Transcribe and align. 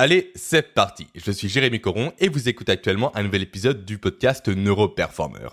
Allez, 0.00 0.30
c'est 0.36 0.74
parti. 0.74 1.08
Je 1.16 1.32
suis 1.32 1.48
Jérémy 1.48 1.80
Coron 1.80 2.12
et 2.20 2.28
vous 2.28 2.48
écoutez 2.48 2.70
actuellement 2.70 3.10
un 3.16 3.24
nouvel 3.24 3.42
épisode 3.42 3.84
du 3.84 3.98
podcast 3.98 4.46
Neuroperformer. 4.46 5.48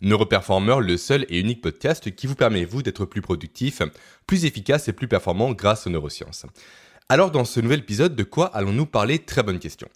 Neuroperformer, 0.00 0.78
le 0.80 0.96
seul 0.96 1.24
et 1.28 1.38
unique 1.38 1.62
podcast 1.62 2.12
qui 2.12 2.26
vous 2.26 2.34
permet, 2.34 2.64
vous, 2.64 2.82
d'être 2.82 3.04
plus 3.04 3.20
productif, 3.20 3.82
plus 4.26 4.46
efficace 4.46 4.88
et 4.88 4.92
plus 4.92 5.06
performant 5.06 5.52
grâce 5.52 5.86
aux 5.86 5.90
neurosciences. 5.90 6.44
Alors, 7.08 7.30
dans 7.30 7.44
ce 7.44 7.60
nouvel 7.60 7.78
épisode, 7.78 8.16
de 8.16 8.24
quoi 8.24 8.46
allons-nous 8.46 8.86
parler? 8.86 9.20
Très 9.20 9.44
bonne 9.44 9.60
question. 9.60 9.86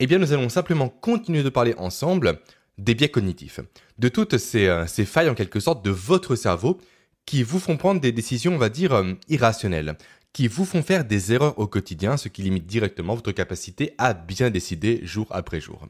Eh 0.00 0.06
bien, 0.06 0.16
nous 0.16 0.32
allons 0.32 0.48
simplement 0.48 0.88
continuer 0.88 1.42
de 1.42 1.50
parler 1.50 1.74
ensemble 1.76 2.40
des 2.78 2.94
biais 2.94 3.10
cognitifs, 3.10 3.60
de 3.98 4.08
toutes 4.08 4.38
ces, 4.38 4.66
euh, 4.66 4.86
ces 4.86 5.04
failles 5.04 5.28
en 5.28 5.34
quelque 5.34 5.60
sorte 5.60 5.84
de 5.84 5.90
votre 5.90 6.36
cerveau 6.36 6.80
qui 7.26 7.42
vous 7.42 7.58
font 7.58 7.76
prendre 7.76 8.00
des 8.00 8.12
décisions, 8.12 8.54
on 8.54 8.58
va 8.58 8.70
dire, 8.70 8.94
euh, 8.94 9.12
irrationnelles, 9.28 9.98
qui 10.32 10.48
vous 10.48 10.64
font 10.64 10.82
faire 10.82 11.04
des 11.04 11.32
erreurs 11.32 11.58
au 11.58 11.66
quotidien, 11.66 12.16
ce 12.16 12.28
qui 12.28 12.42
limite 12.42 12.66
directement 12.66 13.14
votre 13.14 13.32
capacité 13.32 13.94
à 13.98 14.14
bien 14.14 14.50
décider 14.50 15.00
jour 15.02 15.26
après 15.30 15.60
jour. 15.60 15.86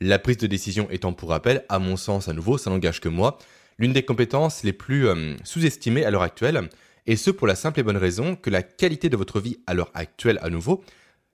La 0.00 0.18
prise 0.18 0.38
de 0.38 0.48
décision 0.48 0.90
étant 0.90 1.12
pour 1.12 1.28
rappel, 1.28 1.64
à 1.68 1.78
mon 1.78 1.96
sens 1.96 2.28
à 2.28 2.32
nouveau, 2.32 2.58
ça 2.58 2.70
n'engage 2.70 3.00
que 3.00 3.08
moi, 3.08 3.38
l'une 3.78 3.92
des 3.92 4.04
compétences 4.04 4.64
les 4.64 4.72
plus 4.72 5.06
euh, 5.06 5.36
sous-estimées 5.44 6.04
à 6.04 6.10
l'heure 6.10 6.22
actuelle, 6.22 6.68
et 7.06 7.16
ce 7.16 7.30
pour 7.30 7.46
la 7.46 7.54
simple 7.54 7.80
et 7.80 7.82
bonne 7.82 7.96
raison 7.96 8.36
que 8.36 8.50
la 8.50 8.62
qualité 8.62 9.08
de 9.08 9.16
votre 9.16 9.40
vie 9.40 9.58
à 9.66 9.74
l'heure 9.74 9.90
actuelle 9.94 10.40
à 10.42 10.50
nouveau, 10.50 10.84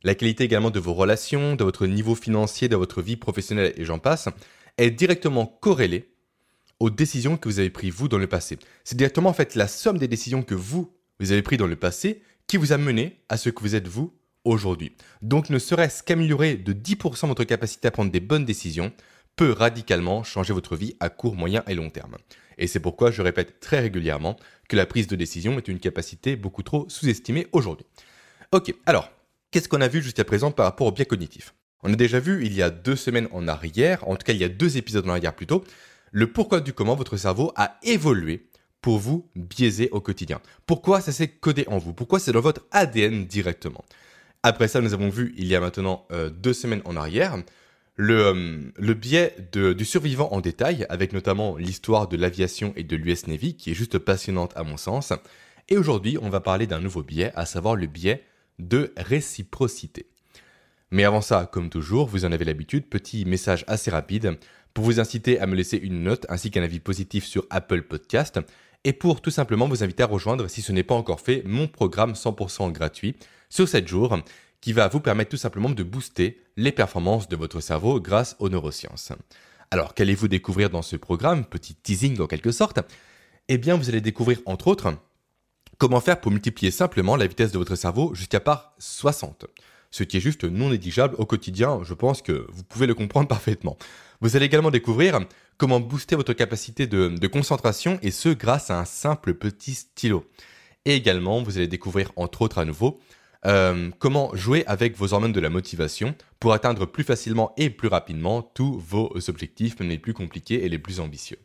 la 0.02 0.14
qualité 0.14 0.44
également 0.44 0.70
de 0.70 0.80
vos 0.80 0.94
relations, 0.94 1.56
de 1.56 1.64
votre 1.64 1.86
niveau 1.86 2.14
financier, 2.14 2.68
de 2.68 2.76
votre 2.76 3.02
vie 3.02 3.16
professionnelle 3.16 3.72
et 3.76 3.84
j'en 3.84 3.98
passe, 3.98 4.28
est 4.76 4.90
directement 4.90 5.46
corrélée 5.46 6.10
aux 6.78 6.90
décisions 6.90 7.36
que 7.36 7.48
vous 7.48 7.58
avez 7.58 7.70
prises 7.70 7.92
vous 7.92 8.08
dans 8.08 8.18
le 8.18 8.28
passé. 8.28 8.58
C'est 8.84 8.96
directement 8.96 9.30
en 9.30 9.34
fait 9.34 9.54
la 9.54 9.66
somme 9.66 9.98
des 9.98 10.08
décisions 10.08 10.42
que 10.42 10.54
vous 10.54 10.92
vous 11.20 11.32
avez 11.32 11.42
pris 11.42 11.56
dans 11.56 11.66
le 11.66 11.76
passé 11.76 12.22
qui 12.46 12.56
vous 12.56 12.72
a 12.72 12.78
mené 12.78 13.20
à 13.28 13.36
ce 13.36 13.50
que 13.50 13.60
vous 13.60 13.74
êtes 13.74 13.88
vous 13.88 14.14
aujourd'hui. 14.44 14.92
Donc 15.22 15.50
ne 15.50 15.58
serait-ce 15.58 16.02
qu'améliorer 16.02 16.56
de 16.56 16.72
10% 16.72 17.28
votre 17.28 17.44
capacité 17.44 17.88
à 17.88 17.90
prendre 17.90 18.10
des 18.10 18.20
bonnes 18.20 18.44
décisions 18.44 18.92
peut 19.36 19.52
radicalement 19.52 20.24
changer 20.24 20.52
votre 20.52 20.74
vie 20.74 20.96
à 21.00 21.10
court, 21.10 21.36
moyen 21.36 21.62
et 21.68 21.74
long 21.74 21.90
terme. 21.90 22.16
Et 22.58 22.66
c'est 22.66 22.80
pourquoi 22.80 23.10
je 23.10 23.22
répète 23.22 23.60
très 23.60 23.78
régulièrement 23.78 24.36
que 24.68 24.76
la 24.76 24.86
prise 24.86 25.06
de 25.06 25.16
décision 25.16 25.56
est 25.58 25.68
une 25.68 25.78
capacité 25.78 26.34
beaucoup 26.34 26.62
trop 26.62 26.86
sous-estimée 26.88 27.46
aujourd'hui. 27.52 27.86
Ok, 28.50 28.74
alors, 28.86 29.10
qu'est-ce 29.50 29.68
qu'on 29.68 29.80
a 29.80 29.88
vu 29.88 30.02
jusqu'à 30.02 30.24
présent 30.24 30.50
par 30.50 30.66
rapport 30.66 30.88
au 30.88 30.92
biais 30.92 31.04
cognitif? 31.06 31.54
On 31.84 31.92
a 31.92 31.96
déjà 31.96 32.18
vu 32.18 32.44
il 32.44 32.52
y 32.52 32.62
a 32.62 32.70
deux 32.70 32.96
semaines 32.96 33.28
en 33.30 33.46
arrière, 33.46 34.06
en 34.08 34.16
tout 34.16 34.24
cas 34.24 34.32
il 34.32 34.40
y 34.40 34.44
a 34.44 34.48
deux 34.48 34.76
épisodes 34.76 35.06
en 35.06 35.10
arrière 35.10 35.36
plutôt, 35.36 35.62
le 36.10 36.32
pourquoi 36.32 36.60
du 36.60 36.72
comment 36.72 36.96
votre 36.96 37.16
cerveau 37.16 37.52
a 37.54 37.78
évolué 37.82 38.48
pour 38.80 38.98
vous 38.98 39.28
biaiser 39.34 39.88
au 39.90 40.00
quotidien. 40.00 40.40
Pourquoi 40.66 41.00
ça 41.00 41.12
s'est 41.12 41.28
codé 41.28 41.64
en 41.68 41.78
vous? 41.78 41.92
Pourquoi 41.92 42.18
c'est 42.18 42.32
dans 42.32 42.40
votre 42.40 42.66
ADN 42.70 43.26
directement? 43.26 43.84
Après 44.42 44.68
ça, 44.68 44.80
nous 44.80 44.94
avons 44.94 45.08
vu 45.08 45.34
il 45.36 45.46
y 45.46 45.54
a 45.54 45.60
maintenant 45.60 46.06
euh, 46.12 46.30
deux 46.30 46.52
semaines 46.52 46.82
en 46.84 46.96
arrière 46.96 47.36
le, 47.98 48.26
euh, 48.26 48.58
le 48.76 48.94
biais 48.94 49.34
du 49.52 49.84
survivant 49.84 50.28
en 50.32 50.40
détail, 50.40 50.86
avec 50.88 51.12
notamment 51.12 51.56
l'histoire 51.56 52.08
de 52.08 52.16
l'aviation 52.16 52.72
et 52.76 52.84
de 52.84 52.96
l'US 52.96 53.26
Navy, 53.26 53.56
qui 53.56 53.72
est 53.72 53.74
juste 53.74 53.98
passionnante 53.98 54.52
à 54.56 54.62
mon 54.62 54.76
sens. 54.76 55.12
Et 55.68 55.76
aujourd'hui, 55.76 56.16
on 56.22 56.30
va 56.30 56.40
parler 56.40 56.66
d'un 56.66 56.80
nouveau 56.80 57.02
biais, 57.02 57.32
à 57.34 57.44
savoir 57.44 57.74
le 57.74 57.86
biais 57.86 58.22
de 58.60 58.94
réciprocité. 58.96 60.06
Mais 60.90 61.04
avant 61.04 61.20
ça, 61.20 61.48
comme 61.52 61.68
toujours, 61.68 62.06
vous 62.06 62.24
en 62.24 62.32
avez 62.32 62.44
l'habitude, 62.44 62.86
petit 62.86 63.24
message 63.24 63.64
assez 63.66 63.90
rapide 63.90 64.38
pour 64.72 64.84
vous 64.84 65.00
inciter 65.00 65.40
à 65.40 65.46
me 65.46 65.56
laisser 65.56 65.76
une 65.76 66.04
note 66.04 66.24
ainsi 66.28 66.50
qu'un 66.50 66.62
avis 66.62 66.80
positif 66.80 67.24
sur 67.24 67.44
Apple 67.50 67.82
Podcast 67.82 68.40
et 68.84 68.92
pour 68.92 69.20
tout 69.20 69.30
simplement 69.30 69.68
vous 69.68 69.82
inviter 69.82 70.02
à 70.02 70.06
rejoindre, 70.06 70.48
si 70.48 70.62
ce 70.62 70.72
n'est 70.72 70.82
pas 70.82 70.94
encore 70.94 71.20
fait, 71.20 71.42
mon 71.44 71.66
programme 71.68 72.12
100% 72.12 72.72
gratuit 72.72 73.16
sur 73.48 73.68
7 73.68 73.86
jours 73.86 74.18
qui 74.60 74.72
va 74.72 74.88
vous 74.88 75.00
permettre 75.00 75.30
tout 75.30 75.36
simplement 75.36 75.70
de 75.70 75.82
booster 75.82 76.42
les 76.56 76.72
performances 76.72 77.28
de 77.28 77.36
votre 77.36 77.60
cerveau 77.60 78.00
grâce 78.00 78.36
aux 78.38 78.48
neurosciences. 78.48 79.12
Alors, 79.70 79.94
qu'allez-vous 79.94 80.28
découvrir 80.28 80.70
dans 80.70 80.82
ce 80.82 80.96
programme? 80.96 81.44
Petit 81.44 81.74
teasing 81.74 82.20
en 82.20 82.26
quelque 82.26 82.52
sorte. 82.52 82.80
Eh 83.48 83.58
bien, 83.58 83.76
vous 83.76 83.88
allez 83.88 84.00
découvrir 84.00 84.40
entre 84.46 84.68
autres 84.68 84.94
comment 85.76 86.00
faire 86.00 86.20
pour 86.20 86.32
multiplier 86.32 86.70
simplement 86.70 87.16
la 87.16 87.26
vitesse 87.26 87.52
de 87.52 87.58
votre 87.58 87.76
cerveau 87.76 88.14
jusqu'à 88.14 88.40
par 88.40 88.74
60 88.78 89.46
ce 89.90 90.02
qui 90.02 90.16
est 90.16 90.20
juste 90.20 90.44
non 90.44 90.70
négligeable 90.70 91.14
au 91.18 91.26
quotidien, 91.26 91.80
je 91.82 91.94
pense 91.94 92.22
que 92.22 92.46
vous 92.50 92.64
pouvez 92.64 92.86
le 92.86 92.94
comprendre 92.94 93.28
parfaitement. 93.28 93.76
Vous 94.20 94.36
allez 94.36 94.46
également 94.46 94.70
découvrir 94.70 95.20
comment 95.56 95.80
booster 95.80 96.16
votre 96.16 96.32
capacité 96.32 96.86
de, 96.86 97.26
concentration 97.26 97.98
et 98.02 98.10
ce 98.10 98.28
grâce 98.30 98.70
à 98.70 98.78
un 98.78 98.84
simple 98.84 99.34
petit 99.34 99.74
stylo. 99.74 100.24
Et 100.84 100.94
également, 100.94 101.42
vous 101.42 101.58
allez 101.58 101.68
découvrir 101.68 102.12
entre 102.16 102.42
autres 102.42 102.58
à 102.58 102.64
nouveau 102.64 103.00
euh, 103.46 103.90
comment 104.00 104.34
jouer 104.34 104.64
avec 104.66 104.96
vos 104.96 105.12
hormones 105.12 105.32
de 105.32 105.40
la 105.40 105.50
motivation 105.50 106.16
pour 106.40 106.52
atteindre 106.52 106.86
plus 106.86 107.04
facilement 107.04 107.52
et 107.56 107.70
plus 107.70 107.88
rapidement 107.88 108.42
tous 108.42 108.78
vos 108.78 109.12
objectifs, 109.28 109.78
même 109.78 109.90
les 109.90 109.98
plus 109.98 110.14
compliqués 110.14 110.64
et 110.64 110.68
les 110.68 110.78
plus 110.78 110.98
ambitieux. 110.98 111.38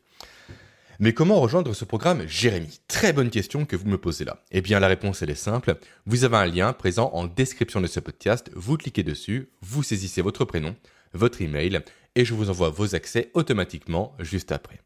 Mais 1.00 1.14
comment 1.14 1.40
rejoindre 1.40 1.74
ce 1.74 1.86
programme 1.86 2.28
Jérémy? 2.28 2.80
Très 2.88 3.14
bonne 3.14 3.32
question 3.32 3.66
que 3.66 3.76
vous 3.76 3.88
me 3.88 3.98
posez 3.98 4.26
là. 4.26 4.44
Eh 4.52 4.62
bien 4.62 4.80
la 4.80 4.88
réponse 4.88 5.22
elle 5.22 5.32
est 5.32 5.36
simple. 5.36 5.78
Vous 6.06 6.24
avez 6.24 6.38
un 6.38 6.46
lien 6.46 6.72
présent 6.74 7.10
en 7.14 7.26
description 7.26 7.82
de 7.82 7.88
ce 7.88 8.00
podcast, 8.00 8.52
vous 8.54 8.78
cliquez 8.78 9.04
dessus, 9.04 9.50
vous 9.62 9.82
saisissez 9.82 10.22
votre 10.22 10.46
prénom, 10.46 10.76
votre 11.14 11.42
email 11.42 11.82
et 12.16 12.26
je 12.26 12.34
vous 12.36 12.50
envoie 12.50 12.70
vos 12.70 12.94
accès 12.94 13.32
automatiquement 13.34 14.16
juste 14.20 14.52
après. 14.52 14.82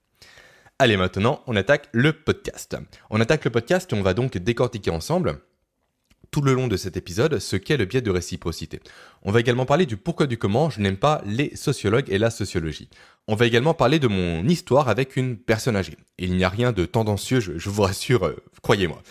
Allez 0.80 0.96
maintenant, 0.96 1.44
on 1.46 1.56
attaque 1.56 1.90
le 1.92 2.14
podcast. 2.14 2.78
On 3.10 3.20
attaque 3.20 3.44
le 3.44 3.52
podcast 3.52 3.92
et 3.92 3.96
on 3.96 4.02
va 4.02 4.14
donc 4.14 4.38
décortiquer 4.38 4.92
ensemble 4.92 5.42
tout 6.32 6.42
le 6.42 6.54
long 6.54 6.68
de 6.68 6.78
cet 6.78 6.98
épisode 6.98 7.40
ce 7.40 7.56
qu'est 7.56 7.78
le 7.78 7.86
biais 7.86 8.02
de 8.02 8.12
réciprocité. 8.12 8.80
On 9.24 9.32
va 9.32 9.40
également 9.40 9.66
parler 9.66 9.86
du 9.86 9.98
pourquoi 9.98 10.28
du 10.28 10.38
comment 10.38 10.70
je 10.70 10.82
n'aime 10.82 10.98
pas 10.98 11.22
les 11.26 11.56
sociologues 11.56 12.10
et 12.10 12.18
la 12.18 12.30
sociologie. 12.30 12.90
On 13.30 13.36
va 13.36 13.46
également 13.46 13.74
parler 13.74 14.00
de 14.00 14.08
mon 14.08 14.48
histoire 14.48 14.88
avec 14.88 15.18
une 15.18 15.36
personne 15.36 15.76
âgée. 15.76 15.98
Il 16.18 16.38
n'y 16.38 16.46
a 16.46 16.50
rien 16.50 16.72
de 16.72 16.86
tendancieux, 16.86 17.42
je, 17.42 17.70
vous 17.70 17.82
rassure, 17.82 18.26
euh, 18.26 18.38
croyez-moi. 18.62 19.02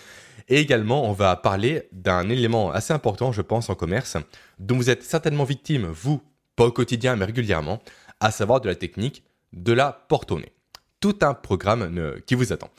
Et 0.49 0.59
également, 0.59 1.04
on 1.09 1.12
va 1.12 1.37
parler 1.37 1.88
d'un 1.93 2.28
élément 2.31 2.71
assez 2.71 2.94
important, 2.94 3.31
je 3.32 3.43
pense, 3.43 3.69
en 3.69 3.75
commerce, 3.75 4.16
dont 4.59 4.77
vous 4.77 4.88
êtes 4.88 5.03
certainement 5.03 5.44
victime, 5.44 5.87
vous, 5.87 6.22
pas 6.54 6.65
au 6.65 6.72
quotidien, 6.72 7.15
mais 7.16 7.27
régulièrement, 7.27 7.82
à 8.21 8.31
savoir 8.31 8.62
de 8.62 8.69
la 8.69 8.75
technique 8.75 9.22
de 9.53 9.72
la 9.72 9.93
porte 9.93 10.33
Tout 11.00 11.19
un 11.21 11.34
programme 11.34 12.21
qui 12.27 12.34
vous 12.34 12.54
attend. 12.54 12.71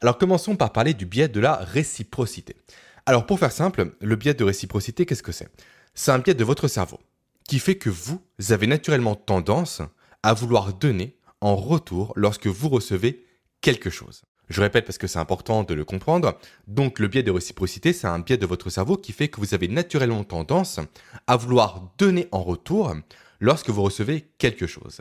Alors 0.00 0.16
commençons 0.16 0.56
par 0.56 0.72
parler 0.72 0.94
du 0.94 1.06
biais 1.06 1.28
de 1.28 1.40
la 1.40 1.56
réciprocité. 1.56 2.56
Alors 3.04 3.26
pour 3.26 3.38
faire 3.38 3.52
simple, 3.52 3.92
le 4.00 4.16
biais 4.16 4.34
de 4.34 4.44
réciprocité, 4.44 5.04
qu'est-ce 5.04 5.22
que 5.22 5.32
c'est? 5.32 5.48
C'est 5.94 6.12
un 6.12 6.18
biais 6.18 6.34
de 6.34 6.44
votre 6.44 6.68
cerveau 6.68 7.00
qui 7.48 7.58
fait 7.58 7.76
que 7.76 7.90
vous 7.90 8.22
avez 8.50 8.66
naturellement 8.66 9.16
tendance 9.16 9.82
à 10.22 10.34
vouloir 10.34 10.74
donner 10.74 11.16
en 11.40 11.56
retour 11.56 12.12
lorsque 12.16 12.46
vous 12.46 12.68
recevez 12.68 13.24
quelque 13.60 13.90
chose. 13.90 14.22
Je 14.48 14.62
répète 14.62 14.86
parce 14.86 14.98
que 14.98 15.06
c'est 15.06 15.18
important 15.18 15.62
de 15.62 15.74
le 15.74 15.84
comprendre. 15.84 16.38
Donc 16.66 16.98
le 16.98 17.08
biais 17.08 17.22
de 17.22 17.30
réciprocité, 17.30 17.92
c'est 17.92 18.06
un 18.06 18.18
biais 18.18 18.38
de 18.38 18.46
votre 18.46 18.70
cerveau 18.70 18.96
qui 18.96 19.12
fait 19.12 19.28
que 19.28 19.40
vous 19.40 19.54
avez 19.54 19.68
naturellement 19.68 20.24
tendance 20.24 20.80
à 21.26 21.36
vouloir 21.36 21.92
donner 21.98 22.28
en 22.32 22.42
retour 22.42 22.94
lorsque 23.40 23.70
vous 23.70 23.82
recevez 23.82 24.30
quelque 24.38 24.66
chose. 24.66 25.00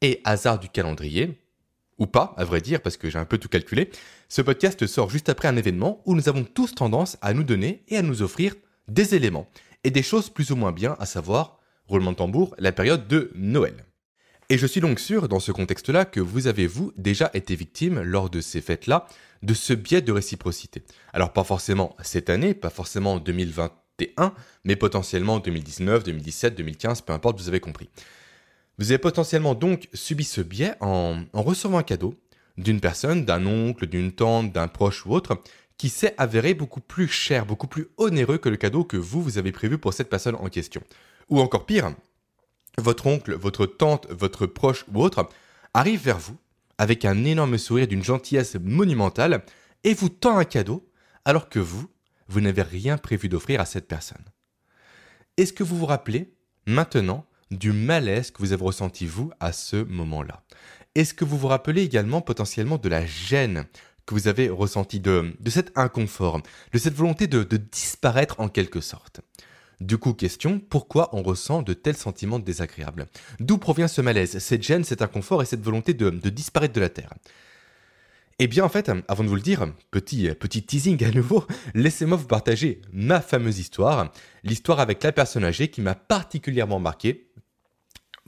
Et 0.00 0.20
hasard 0.24 0.58
du 0.58 0.68
calendrier, 0.68 1.40
ou 1.98 2.06
pas, 2.06 2.34
à 2.36 2.44
vrai 2.44 2.60
dire, 2.60 2.80
parce 2.80 2.96
que 2.96 3.10
j'ai 3.10 3.18
un 3.18 3.24
peu 3.24 3.38
tout 3.38 3.48
calculé, 3.48 3.90
ce 4.28 4.42
podcast 4.42 4.86
sort 4.86 5.10
juste 5.10 5.28
après 5.28 5.48
un 5.48 5.56
événement 5.56 6.02
où 6.04 6.14
nous 6.14 6.28
avons 6.28 6.44
tous 6.44 6.74
tendance 6.74 7.16
à 7.22 7.34
nous 7.34 7.44
donner 7.44 7.82
et 7.88 7.96
à 7.96 8.02
nous 8.02 8.22
offrir 8.22 8.54
des 8.86 9.14
éléments 9.14 9.48
et 9.84 9.90
des 9.90 10.02
choses 10.02 10.30
plus 10.30 10.50
ou 10.50 10.56
moins 10.56 10.72
bien, 10.72 10.96
à 10.98 11.06
savoir, 11.06 11.58
roulement 11.86 12.12
de 12.12 12.16
tambour, 12.16 12.54
la 12.58 12.72
période 12.72 13.08
de 13.08 13.30
Noël. 13.34 13.84
Et 14.50 14.56
je 14.56 14.66
suis 14.66 14.80
donc 14.80 14.98
sûr, 14.98 15.28
dans 15.28 15.40
ce 15.40 15.52
contexte-là, 15.52 16.06
que 16.06 16.20
vous 16.20 16.46
avez, 16.46 16.66
vous, 16.66 16.92
déjà 16.96 17.30
été 17.34 17.54
victime, 17.54 18.00
lors 18.00 18.30
de 18.30 18.40
ces 18.40 18.62
fêtes-là, 18.62 19.06
de 19.42 19.52
ce 19.52 19.74
biais 19.74 20.00
de 20.00 20.10
réciprocité. 20.10 20.82
Alors 21.12 21.34
pas 21.34 21.44
forcément 21.44 21.94
cette 22.02 22.30
année, 22.30 22.54
pas 22.54 22.70
forcément 22.70 23.14
en 23.14 23.18
2021, 23.18 24.32
mais 24.64 24.74
potentiellement 24.74 25.34
en 25.34 25.40
2019, 25.40 26.02
2017, 26.02 26.54
2015, 26.54 27.02
peu 27.02 27.12
importe, 27.12 27.38
vous 27.38 27.48
avez 27.48 27.60
compris. 27.60 27.90
Vous 28.78 28.90
avez 28.90 28.98
potentiellement 28.98 29.54
donc 29.54 29.88
subi 29.92 30.24
ce 30.24 30.40
biais 30.40 30.74
en, 30.80 31.24
recevant 31.34 31.78
un 31.78 31.82
cadeau 31.82 32.14
d'une 32.56 32.80
personne, 32.80 33.26
d'un 33.26 33.44
oncle, 33.44 33.86
d'une 33.86 34.12
tante, 34.12 34.52
d'un 34.52 34.68
proche 34.68 35.04
ou 35.04 35.12
autre, 35.12 35.42
qui 35.76 35.90
s'est 35.90 36.14
avéré 36.16 36.54
beaucoup 36.54 36.80
plus 36.80 37.06
cher, 37.06 37.44
beaucoup 37.44 37.66
plus 37.66 37.88
onéreux 37.98 38.38
que 38.38 38.48
le 38.48 38.56
cadeau 38.56 38.82
que 38.82 38.96
vous, 38.96 39.22
vous 39.22 39.36
avez 39.36 39.52
prévu 39.52 39.76
pour 39.76 39.92
cette 39.92 40.08
personne 40.08 40.36
en 40.36 40.48
question. 40.48 40.82
Ou 41.28 41.38
encore 41.40 41.66
pire, 41.66 41.92
votre 42.78 43.06
oncle, 43.06 43.34
votre 43.34 43.66
tante, 43.66 44.06
votre 44.10 44.46
proche 44.46 44.84
ou 44.92 45.02
autre 45.02 45.28
arrive 45.74 46.02
vers 46.02 46.18
vous 46.18 46.36
avec 46.78 47.04
un 47.04 47.24
énorme 47.24 47.58
sourire 47.58 47.88
d'une 47.88 48.04
gentillesse 48.04 48.56
monumentale 48.62 49.42
et 49.84 49.94
vous 49.94 50.08
tend 50.08 50.38
un 50.38 50.44
cadeau 50.44 50.88
alors 51.24 51.48
que 51.48 51.58
vous, 51.58 51.88
vous 52.28 52.40
n'avez 52.40 52.62
rien 52.62 52.98
prévu 52.98 53.28
d'offrir 53.28 53.60
à 53.60 53.66
cette 53.66 53.88
personne. 53.88 54.24
Est-ce 55.36 55.52
que 55.52 55.64
vous 55.64 55.76
vous 55.76 55.86
rappelez 55.86 56.32
maintenant 56.66 57.26
du 57.50 57.72
malaise 57.72 58.30
que 58.30 58.38
vous 58.38 58.52
avez 58.52 58.64
ressenti 58.64 59.06
vous 59.06 59.30
à 59.40 59.52
ce 59.52 59.76
moment-là? 59.76 60.42
Est-ce 60.94 61.14
que 61.14 61.24
vous 61.24 61.38
vous 61.38 61.48
rappelez 61.48 61.82
également 61.82 62.20
potentiellement 62.20 62.78
de 62.78 62.88
la 62.88 63.06
gêne 63.06 63.66
que 64.06 64.14
vous 64.14 64.26
avez 64.26 64.48
ressenti, 64.48 65.00
de, 65.00 65.34
cet 65.46 65.76
inconfort, 65.76 66.40
de 66.72 66.78
cette 66.78 66.94
volonté 66.94 67.26
de 67.26 67.44
disparaître 67.56 68.40
en 68.40 68.48
quelque 68.48 68.80
sorte? 68.80 69.20
Du 69.80 69.96
coup, 69.96 70.12
question, 70.12 70.58
pourquoi 70.58 71.08
on 71.12 71.22
ressent 71.22 71.62
de 71.62 71.72
tels 71.72 71.96
sentiments 71.96 72.40
désagréables 72.40 73.06
D'où 73.38 73.58
provient 73.58 73.86
ce 73.86 74.00
malaise, 74.00 74.38
cette 74.38 74.62
gêne, 74.62 74.82
cet 74.82 75.02
inconfort 75.02 75.42
et 75.42 75.46
cette 75.46 75.62
volonté 75.62 75.94
de, 75.94 76.10
disparaître 76.30 76.74
de 76.74 76.80
la 76.80 76.88
Terre 76.88 77.14
Eh 78.40 78.48
bien, 78.48 78.64
en 78.64 78.68
fait, 78.68 78.90
avant 79.06 79.22
de 79.22 79.28
vous 79.28 79.36
le 79.36 79.40
dire, 79.40 79.72
petit, 79.92 80.28
petit 80.34 80.64
teasing 80.64 81.04
à 81.04 81.12
nouveau, 81.12 81.44
laissez-moi 81.74 82.16
vous 82.16 82.26
partager 82.26 82.82
ma 82.92 83.20
fameuse 83.20 83.60
histoire, 83.60 84.12
l'histoire 84.42 84.80
avec 84.80 85.02
la 85.04 85.12
personne 85.12 85.44
âgée 85.44 85.68
qui 85.68 85.80
m'a 85.80 85.94
particulièrement 85.94 86.80
marqué, 86.80 87.30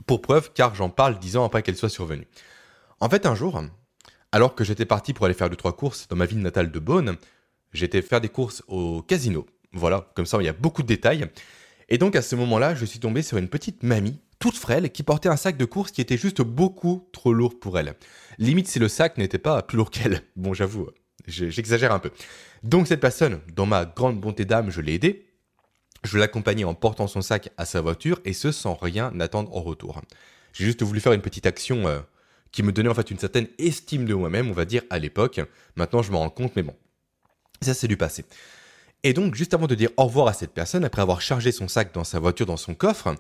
pour 0.07 0.23
preuve, 0.23 0.53
car 0.55 0.75
j'en 0.75 0.89
parle 0.89 1.19
dix 1.19 1.37
ans 1.37 1.45
après 1.45 1.63
qu'elle 1.63 1.77
soit 1.77 1.89
survenue. 1.89 2.29
En 3.01 3.09
fait, 3.09 3.27
un 3.27 3.35
jour, 3.35 3.61
alors 4.31 4.55
que 4.55 4.63
j'étais 4.63 4.87
parti 4.87 5.13
pour 5.13 5.27
aller 5.27 5.35
faire 5.35 5.51
deux 5.51 5.57
trois 5.57 5.77
courses 5.77 6.07
dans 6.09 6.17
ma 6.17 6.27
ville 6.27 6.41
natale 6.41 6.71
de 6.71 6.79
Beaune, 6.79 7.17
j'étais 7.73 8.03
faire 8.03 8.21
des 8.21 8.29
courses 8.29 8.63
au 8.69 9.03
casino. 9.03 9.47
Voilà, 9.73 10.11
comme 10.15 10.27
ça 10.27 10.39
il 10.41 10.45
y 10.45 10.49
a 10.49 10.53
beaucoup 10.53 10.83
de 10.83 10.89
détails. 10.89 11.27
Et 11.89 11.99
donc 11.99 12.17
à 12.17 12.23
ce 12.23 12.37
moment-là, 12.37 12.75
je 12.75 12.85
suis 12.85 13.01
tombé 13.01 13.23
sur 13.23 13.37
une 13.37 13.49
petite 13.49 13.83
mamie, 13.83 14.21
toute 14.39 14.57
frêle, 14.57 14.91
qui 14.91 15.03
portait 15.03 15.29
un 15.29 15.37
sac 15.37 15.57
de 15.57 15.65
courses 15.65 15.91
qui 15.91 16.01
était 16.01 16.17
juste 16.17 16.43
beaucoup 16.43 17.09
trop 17.13 17.33
lourd 17.33 17.59
pour 17.59 17.79
elle. 17.79 17.95
Limite 18.39 18.69
si 18.69 18.79
le 18.79 18.89
sac 18.89 19.19
n'était 19.19 19.39
pas 19.39 19.63
plus 19.63 19.77
lourd 19.77 19.91
qu'elle. 19.91 20.23
Bon, 20.37 20.55
j'avoue, 20.55 20.89
j'exagère 21.27 21.93
un 21.93 21.99
peu. 21.99 22.11
Donc 22.63 22.87
cette 22.87 23.01
personne, 23.01 23.41
dans 23.55 23.67
ma 23.67 23.85
grande 23.85 24.21
bonté 24.21 24.45
d'âme, 24.45 24.71
je 24.71 24.81
l'ai 24.81 24.95
aidée. 24.95 25.27
Je 26.03 26.17
l'accompagnais 26.17 26.65
en 26.65 26.75
portant 26.75 27.07
son 27.07 27.21
sac 27.21 27.51
à 27.59 27.67
sa 27.67 27.83
voiture 27.83 28.21
et 28.25 28.33
ce 28.33 28.53
sans 28.53 28.75
rien 28.75 29.19
attendre 29.21 29.55
en 29.55 29.61
retour. 29.61 30.01
J'ai 30.53 30.65
juste 30.65 30.83
voulu 30.83 31.01
faire 31.01 31.13
une 31.13 31.21
petite 31.21 31.47
action 31.47 31.87
euh, 31.87 32.01
qui 32.53 32.63
me 32.63 32.73
donnait 32.73 32.89
en 32.89 32.95
fait 32.95 33.11
une 33.11 33.19
certaine 33.19 33.49
estime 33.59 34.07
de 34.07 34.15
moi-même, 34.15 34.49
on 34.49 34.55
va 34.55 34.65
dire, 34.65 34.83
à 34.91 34.99
l'époque. 34.99 35.41
Maintenant, 35.77 36.03
je 36.03 36.11
m'en 36.11 36.21
rends 36.21 36.31
compte, 36.31 36.57
mais 36.57 36.63
bon. 36.63 36.75
Ça, 37.61 37.75
c'est 37.75 37.89
du 37.89 37.97
passé. 37.97 38.25
Et 39.03 39.13
donc, 39.13 39.35
juste 39.35 39.55
avant 39.55 39.67
de 39.67 39.75
dire 39.75 39.91
au 39.97 40.05
revoir 40.05 40.29
à 40.29 40.33
cette 40.33 40.53
personne, 40.53 40.85
après 40.85 41.03
avoir 41.03 41.21
chargé 41.21 41.53
son 41.53 41.69
sac 41.69 41.93
dans 41.95 42.05
sa 42.05 42.19
voiture, 42.19 42.47
dans 42.47 42.57
son 42.57 42.75
coffre, 42.75 43.15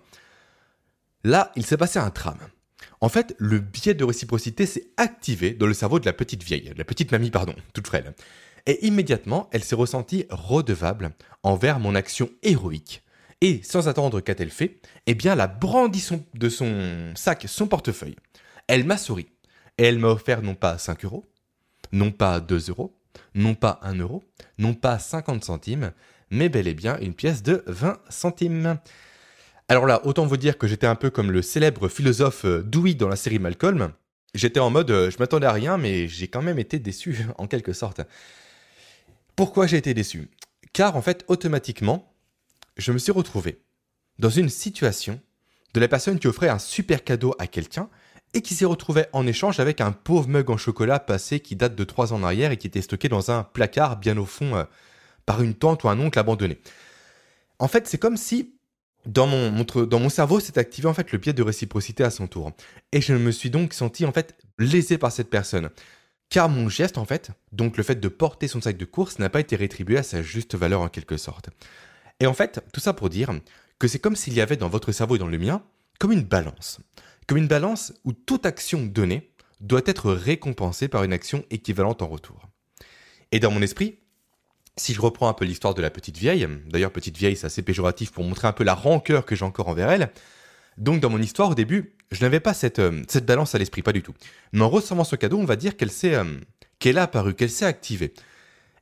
là, 1.24 1.52
il 1.56 1.64
s'est 1.64 1.76
passé 1.76 1.98
un 1.98 2.10
trame. 2.10 2.40
En 3.00 3.08
fait, 3.08 3.34
le 3.38 3.60
biais 3.60 3.94
de 3.94 4.04
réciprocité 4.04 4.66
s'est 4.66 4.90
activé 4.96 5.52
dans 5.52 5.66
le 5.66 5.74
cerveau 5.74 5.98
de 5.98 6.06
la 6.06 6.12
petite 6.12 6.42
vieille, 6.42 6.70
de 6.70 6.78
la 6.78 6.84
petite 6.84 7.12
mamie, 7.12 7.30
pardon, 7.30 7.54
toute 7.72 7.86
frêle. 7.86 8.14
Et 8.66 8.86
immédiatement, 8.86 9.48
elle 9.52 9.64
s'est 9.64 9.74
ressentie 9.74 10.26
redevable 10.28 11.10
envers 11.42 11.80
mon 11.80 11.94
action 11.94 12.30
héroïque. 12.42 13.02
Et 13.40 13.62
sans 13.62 13.88
attendre 13.88 14.20
qu'a-t-elle 14.20 14.50
fait 14.50 14.80
Eh 15.06 15.14
bien, 15.14 15.32
elle 15.32 15.40
a 15.40 15.46
brandi 15.46 16.06
de 16.34 16.48
son 16.50 17.12
sac 17.14 17.46
son 17.48 17.66
portefeuille. 17.66 18.16
Elle 18.66 18.84
m'a 18.84 18.98
souri. 18.98 19.28
Et 19.78 19.84
elle 19.84 19.98
m'a 19.98 20.08
offert 20.08 20.42
non 20.42 20.54
pas 20.54 20.76
5 20.76 21.06
euros, 21.06 21.24
non 21.90 22.10
pas 22.10 22.40
2 22.40 22.68
euros, 22.68 22.99
non 23.34 23.54
pas 23.54 23.78
1 23.82 23.96
euro, 23.96 24.22
non 24.58 24.74
pas 24.74 24.98
50 24.98 25.44
centimes, 25.44 25.92
mais 26.30 26.48
bel 26.48 26.68
et 26.68 26.74
bien 26.74 26.98
une 27.00 27.14
pièce 27.14 27.42
de 27.42 27.62
20 27.66 27.98
centimes. 28.08 28.78
Alors 29.68 29.86
là, 29.86 30.04
autant 30.04 30.26
vous 30.26 30.36
dire 30.36 30.58
que 30.58 30.66
j'étais 30.66 30.86
un 30.86 30.96
peu 30.96 31.10
comme 31.10 31.30
le 31.30 31.42
célèbre 31.42 31.88
philosophe 31.88 32.44
euh, 32.44 32.62
Dewey 32.62 32.94
dans 32.94 33.08
la 33.08 33.16
série 33.16 33.38
Malcolm. 33.38 33.92
J'étais 34.34 34.60
en 34.60 34.70
mode, 34.70 34.90
euh, 34.90 35.10
je 35.10 35.18
m'attendais 35.18 35.46
à 35.46 35.52
rien, 35.52 35.76
mais 35.76 36.08
j'ai 36.08 36.28
quand 36.28 36.42
même 36.42 36.58
été 36.58 36.78
déçu, 36.78 37.26
en 37.38 37.46
quelque 37.46 37.72
sorte. 37.72 38.00
Pourquoi 39.36 39.66
j'ai 39.66 39.76
été 39.76 39.94
déçu? 39.94 40.28
Car 40.72 40.96
en 40.96 41.02
fait, 41.02 41.24
automatiquement, 41.28 42.12
je 42.76 42.92
me 42.92 42.98
suis 42.98 43.12
retrouvé 43.12 43.60
dans 44.18 44.30
une 44.30 44.48
situation 44.48 45.20
de 45.74 45.80
la 45.80 45.88
personne 45.88 46.18
qui 46.18 46.26
offrait 46.26 46.48
un 46.48 46.58
super 46.58 47.04
cadeau 47.04 47.34
à 47.38 47.46
quelqu'un 47.46 47.88
et 48.34 48.42
qui 48.42 48.54
s'y 48.54 48.64
retrouvait 48.64 49.08
en 49.12 49.26
échange 49.26 49.60
avec 49.60 49.80
un 49.80 49.92
pauvre 49.92 50.28
mug 50.28 50.50
en 50.50 50.56
chocolat 50.56 51.00
passé 51.00 51.40
qui 51.40 51.56
date 51.56 51.74
de 51.74 51.84
trois 51.84 52.12
ans 52.12 52.16
en 52.16 52.22
arrière 52.22 52.52
et 52.52 52.56
qui 52.56 52.66
était 52.66 52.82
stocké 52.82 53.08
dans 53.08 53.30
un 53.30 53.42
placard 53.42 53.96
bien 53.96 54.16
au 54.18 54.26
fond 54.26 54.56
euh, 54.56 54.64
par 55.26 55.42
une 55.42 55.54
tante 55.54 55.84
ou 55.84 55.88
un 55.88 55.98
oncle 55.98 56.18
abandonné. 56.18 56.60
En 57.58 57.68
fait, 57.68 57.86
c'est 57.86 57.98
comme 57.98 58.16
si 58.16 58.54
dans 59.06 59.26
mon, 59.26 59.64
dans 59.86 59.98
mon 59.98 60.08
cerveau 60.08 60.40
s'est 60.40 60.58
activé 60.58 60.86
en 60.88 60.94
fait 60.94 61.10
le 61.12 61.18
biais 61.18 61.32
de 61.32 61.42
réciprocité 61.42 62.04
à 62.04 62.10
son 62.10 62.26
tour. 62.26 62.52
Et 62.92 63.00
je 63.00 63.14
me 63.14 63.30
suis 63.30 63.50
donc 63.50 63.72
senti 63.72 64.04
en 64.04 64.12
fait 64.12 64.36
lésé 64.58 64.98
par 64.98 65.12
cette 65.12 65.30
personne. 65.30 65.70
Car 66.28 66.48
mon 66.48 66.68
geste 66.68 66.98
en 66.98 67.04
fait, 67.04 67.30
donc 67.50 67.76
le 67.76 67.82
fait 67.82 67.96
de 67.96 68.08
porter 68.08 68.46
son 68.46 68.60
sac 68.60 68.76
de 68.76 68.84
course 68.84 69.18
n'a 69.18 69.30
pas 69.30 69.40
été 69.40 69.56
rétribué 69.56 69.98
à 69.98 70.02
sa 70.02 70.22
juste 70.22 70.54
valeur 70.54 70.80
en 70.80 70.88
quelque 70.88 71.16
sorte. 71.16 71.50
Et 72.20 72.26
en 72.26 72.34
fait, 72.34 72.60
tout 72.72 72.80
ça 72.80 72.92
pour 72.92 73.08
dire 73.08 73.32
que 73.78 73.88
c'est 73.88 73.98
comme 73.98 74.14
s'il 74.14 74.34
y 74.34 74.40
avait 74.40 74.56
dans 74.56 74.68
votre 74.68 74.92
cerveau 74.92 75.16
et 75.16 75.18
dans 75.18 75.26
le 75.26 75.38
mien 75.38 75.62
comme 75.98 76.12
une 76.12 76.22
balance 76.22 76.80
comme 77.30 77.38
une 77.38 77.46
balance 77.46 77.92
où 78.04 78.12
toute 78.12 78.44
action 78.44 78.84
donnée 78.84 79.30
doit 79.60 79.82
être 79.86 80.10
récompensée 80.10 80.88
par 80.88 81.04
une 81.04 81.12
action 81.12 81.44
équivalente 81.50 82.02
en 82.02 82.08
retour. 82.08 82.48
Et 83.30 83.38
dans 83.38 83.52
mon 83.52 83.62
esprit, 83.62 84.00
si 84.76 84.94
je 84.94 85.00
reprends 85.00 85.28
un 85.28 85.32
peu 85.32 85.44
l'histoire 85.44 85.74
de 85.74 85.80
la 85.80 85.90
petite 85.90 86.18
vieille, 86.18 86.48
d'ailleurs 86.66 86.90
petite 86.90 87.16
vieille 87.16 87.36
c'est 87.36 87.46
assez 87.46 87.62
péjoratif 87.62 88.10
pour 88.10 88.24
montrer 88.24 88.48
un 88.48 88.52
peu 88.52 88.64
la 88.64 88.74
rancœur 88.74 89.26
que 89.26 89.36
j'ai 89.36 89.44
encore 89.44 89.68
envers 89.68 89.92
elle, 89.92 90.10
donc 90.76 90.98
dans 90.98 91.08
mon 91.08 91.22
histoire 91.22 91.50
au 91.50 91.54
début, 91.54 91.94
je 92.10 92.20
n'avais 92.22 92.40
pas 92.40 92.52
cette, 92.52 92.80
euh, 92.80 93.00
cette 93.06 93.26
balance 93.26 93.54
à 93.54 93.58
l'esprit, 93.58 93.82
pas 93.82 93.92
du 93.92 94.02
tout. 94.02 94.14
Mais 94.52 94.62
en 94.62 94.68
recevant 94.68 95.04
ce 95.04 95.14
cadeau, 95.14 95.38
on 95.38 95.44
va 95.44 95.54
dire 95.54 95.76
qu'elle 95.76 95.92
s'est, 95.92 96.16
euh, 96.16 96.24
qu'elle 96.80 96.98
a 96.98 97.04
apparu, 97.04 97.34
qu'elle 97.34 97.48
s'est 97.48 97.64
activée. 97.64 98.12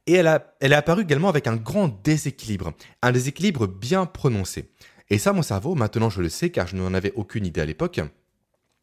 Et 0.06 0.14
elle 0.14 0.26
a, 0.26 0.54
elle 0.60 0.72
est 0.72 0.76
apparue 0.76 1.02
également 1.02 1.28
avec 1.28 1.48
un 1.48 1.56
grand 1.56 1.88
déséquilibre, 2.02 2.72
un 3.02 3.12
déséquilibre 3.12 3.66
bien 3.66 4.06
prononcé. 4.06 4.70
Et 5.10 5.18
ça, 5.18 5.34
mon 5.34 5.42
cerveau, 5.42 5.74
maintenant 5.74 6.08
je 6.08 6.22
le 6.22 6.30
sais 6.30 6.48
car 6.48 6.66
je 6.66 6.76
n'en 6.76 6.94
avais 6.94 7.12
aucune 7.14 7.44
idée 7.44 7.60
à 7.60 7.66
l'époque, 7.66 8.00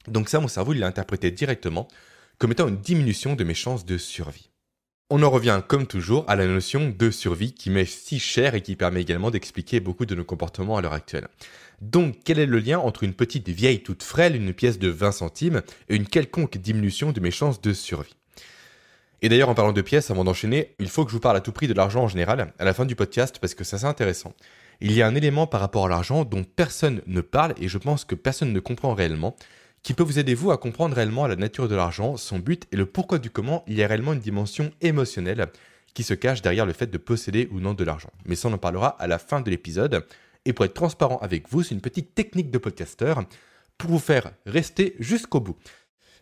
donc 0.08 0.30
ça, 0.30 0.40
mon 0.40 0.48
cerveau, 0.48 0.74
il 0.74 0.80
l'a 0.80 0.88
interprété 0.88 1.32
directement 1.32 1.88
comme 2.38 2.52
étant 2.52 2.68
une 2.68 2.78
diminution 2.78 3.36
de 3.36 3.44
mes 3.44 3.54
chances 3.54 3.86
de 3.86 3.98
survie. 3.98 4.50
On 5.10 5.22
en 5.22 5.30
revient, 5.30 5.62
comme 5.68 5.86
toujours, 5.86 6.26
à 6.28 6.36
la 6.36 6.48
notion 6.48 6.90
de 6.90 7.12
survie 7.12 7.54
qui 7.54 7.70
m'est 7.70 7.86
si 7.86 8.20
chère 8.20 8.56
et 8.56 8.62
qui 8.62 8.76
permet 8.76 9.02
également 9.02 9.30
d'expliquer 9.30 9.80
beaucoup 9.80 10.06
de 10.06 10.16
nos 10.16 10.26
comportements 10.26 10.78
à 10.78 10.82
l'heure 10.82 10.94
actuelle. 10.94 11.28
Donc, 11.80 12.18
quel 12.26 12.40
est 12.40 12.48
le 12.48 12.58
lien 12.58 12.80
entre 12.80 13.04
une 13.04 13.14
petite 13.14 13.48
vieille 13.50 13.84
toute 13.84 14.02
frêle, 14.02 14.36
une 14.36 14.54
pièce 14.54 14.80
de 14.80 14.90
20 14.90 15.12
centimes, 15.12 15.62
et 15.90 15.96
une 15.96 16.08
quelconque 16.08 16.58
diminution 16.58 17.12
de 17.12 17.20
mes 17.20 17.32
chances 17.32 17.62
de 17.62 17.72
survie? 17.72 18.16
Et 19.22 19.30
d'ailleurs, 19.30 19.50
en 19.50 19.56
parlant 19.56 19.74
de 19.74 19.82
pièces, 19.82 20.12
avant 20.12 20.24
d'enchaîner, 20.24 20.76
il 20.80 20.90
faut 20.90 21.06
que 21.06 21.12
je 21.12 21.16
vous 21.16 21.22
parle 21.22 21.38
à 21.38 21.42
tout 21.42 21.52
prix 21.52 21.68
de 21.68 21.74
l'argent 21.74 22.04
en 22.04 22.08
général, 22.08 22.54
à 22.58 22.66
la 22.66 22.74
fin 22.74 22.86
du 22.86 22.96
podcast, 22.96 23.38
parce 23.40 23.54
que 23.54 23.64
ça 23.64 23.78
c'est 23.78 23.86
intéressant. 23.86 24.34
Il 24.82 24.92
y 24.92 25.02
a 25.02 25.08
un 25.08 25.16
élément 25.16 25.48
par 25.48 25.62
rapport 25.62 25.86
à 25.86 25.90
l'argent 25.90 26.26
dont 26.26 26.44
personne 26.44 27.02
ne 27.08 27.22
parle, 27.22 27.54
et 27.62 27.68
je 27.68 27.78
pense 27.78 28.06
que 28.06 28.16
personne 28.16 28.54
ne 28.54 28.60
comprend 28.60 28.94
réellement, 28.94 29.36
qui 29.86 29.94
peut 29.94 30.02
vous 30.02 30.18
aider 30.18 30.34
vous 30.34 30.50
à 30.50 30.58
comprendre 30.58 30.96
réellement 30.96 31.28
la 31.28 31.36
nature 31.36 31.70
de 31.70 31.76
l'argent, 31.76 32.18
son 32.18 32.40
but 32.40 32.66
et 32.72 32.76
le 32.76 32.88
pourquoi 32.88 33.20
du 33.20 33.30
comment 33.30 33.64
il 33.68 33.76
y 33.76 33.84
a 33.84 33.88
réellement 33.88 34.14
une 34.14 34.20
dimension 34.20 34.72
émotionnelle 34.82 35.46
qui 35.94 36.02
se 36.02 36.16
cache 36.16 36.42
derrière 36.42 36.66
le 36.66 36.74
fait 36.74 36.88
de 36.88 36.98
posséder 36.98 37.48
ou 37.52 37.60
non 37.60 37.76
de 37.76 37.84
l'argent. 37.84 38.10
Mais 38.26 38.34
ça 38.34 38.48
on 38.48 38.54
en 38.54 38.58
parlera 38.58 38.88
à 38.88 39.06
la 39.06 39.20
fin 39.20 39.42
de 39.42 39.50
l'épisode. 39.52 40.04
Et 40.44 40.54
pour 40.54 40.66
être 40.66 40.74
transparent 40.74 41.20
avec 41.20 41.52
vous, 41.52 41.62
c'est 41.62 41.76
une 41.76 41.82
petite 41.82 42.16
technique 42.16 42.50
de 42.50 42.58
podcasteur 42.58 43.26
pour 43.78 43.92
vous 43.92 44.00
faire 44.00 44.32
rester 44.48 44.96
jusqu'au 44.98 45.40
bout. 45.40 45.56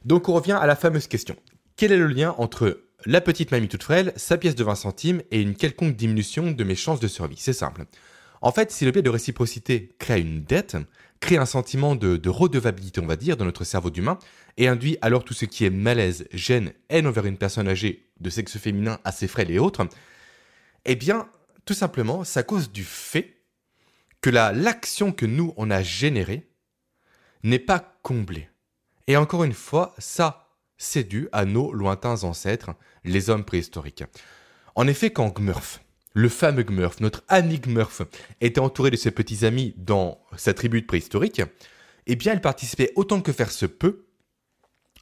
Donc 0.03 0.27
on 0.27 0.33
revient 0.33 0.59
à 0.59 0.67
la 0.67 0.75
fameuse 0.75 1.07
question. 1.07 1.37
Quel 1.77 1.93
est 1.93 1.97
le 1.97 2.07
lien 2.07 2.35
entre 2.39 2.81
la 3.05 3.21
petite 3.21 3.51
mamie 3.51 3.69
toute 3.69 3.83
frêle, 3.83 4.11
sa 4.17 4.37
pièce 4.37 4.55
de 4.55 4.63
20 4.65 4.75
centimes 4.75 5.21
et 5.31 5.41
une 5.41 5.55
quelconque 5.55 5.95
diminution 5.95 6.51
de 6.51 6.63
mes 6.65 6.75
chances 6.75 6.99
de 6.99 7.07
survie? 7.07 7.37
C'est 7.39 7.53
simple. 7.53 7.85
En 8.41 8.51
fait, 8.51 8.71
si 8.71 8.83
le 8.83 8.91
biais 8.91 9.01
de 9.01 9.09
réciprocité 9.09 9.95
crée 9.99 10.19
une 10.19 10.43
dette, 10.43 10.75
crée 11.19 11.37
un 11.37 11.45
sentiment 11.45 11.95
de, 11.95 12.29
redevabilité, 12.29 13.01
on 13.01 13.05
va 13.05 13.15
dire, 13.15 13.37
dans 13.37 13.45
notre 13.45 13.63
cerveau 13.63 13.89
d'humain, 13.89 14.19
et 14.57 14.67
induit 14.67 14.97
alors 15.01 15.23
tout 15.23 15.33
ce 15.33 15.45
qui 15.45 15.65
est 15.65 15.69
malaise, 15.69 16.27
gêne, 16.31 16.73
haine 16.89 17.07
envers 17.07 17.25
une 17.25 17.37
personne 17.37 17.67
âgée 17.67 18.09
de 18.19 18.29
sexe 18.29 18.57
féminin 18.57 18.99
assez 19.03 19.27
frêle 19.27 19.51
et 19.51 19.59
autres, 19.59 19.87
eh 20.85 20.95
bien, 20.95 21.29
tout 21.65 21.73
simplement, 21.73 22.23
c'est 22.23 22.39
à 22.39 22.43
cause 22.43 22.71
du 22.71 22.83
fait 22.83 23.37
que 24.21 24.29
l'action 24.29 25.11
que 25.11 25.25
nous, 25.25 25.53
on 25.57 25.71
a 25.71 25.81
générée 25.81 26.47
n'est 27.43 27.59
pas 27.59 27.97
comblée. 28.03 28.49
Et 29.07 29.17
encore 29.17 29.43
une 29.43 29.53
fois, 29.53 29.93
ça, 29.97 30.49
c'est 30.77 31.03
dû 31.03 31.27
à 31.31 31.45
nos 31.45 31.73
lointains 31.73 32.23
ancêtres, 32.23 32.71
les 33.03 33.29
hommes 33.29 33.43
préhistoriques. 33.43 34.03
En 34.75 34.87
effet, 34.87 35.11
quand 35.11 35.29
Gmurf, 35.29 35.81
le 36.13 36.29
fameux 36.29 36.63
Gmurf, 36.63 36.99
notre 36.99 37.23
Annie 37.27 37.59
Gmurf, 37.59 38.03
était 38.41 38.59
entouré 38.59 38.91
de 38.91 38.95
ses 38.95 39.11
petits 39.11 39.45
amis 39.45 39.73
dans 39.77 40.19
sa 40.37 40.53
tribu 40.53 40.83
préhistorique, 40.83 41.41
eh 42.05 42.15
bien, 42.15 42.33
il 42.33 42.41
participait 42.41 42.91
autant 42.95 43.21
que 43.21 43.31
faire 43.31 43.51
se 43.51 43.65
peut 43.65 44.05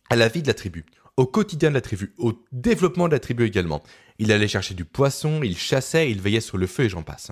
à 0.09 0.15
la 0.15 0.27
vie 0.27 0.41
de 0.41 0.47
la 0.47 0.53
tribu, 0.53 0.85
au 1.17 1.25
quotidien 1.25 1.69
de 1.69 1.75
la 1.75 1.81
tribu, 1.81 2.13
au 2.17 2.33
développement 2.51 3.07
de 3.07 3.13
la 3.13 3.19
tribu 3.19 3.45
également. 3.45 3.83
Il 4.19 4.31
allait 4.31 4.47
chercher 4.47 4.73
du 4.73 4.85
poisson, 4.85 5.41
il 5.43 5.57
chassait, 5.57 6.11
il 6.11 6.21
veillait 6.21 6.41
sur 6.41 6.57
le 6.57 6.67
feu 6.67 6.83
et 6.83 6.89
j'en 6.89 7.03
passe. 7.03 7.31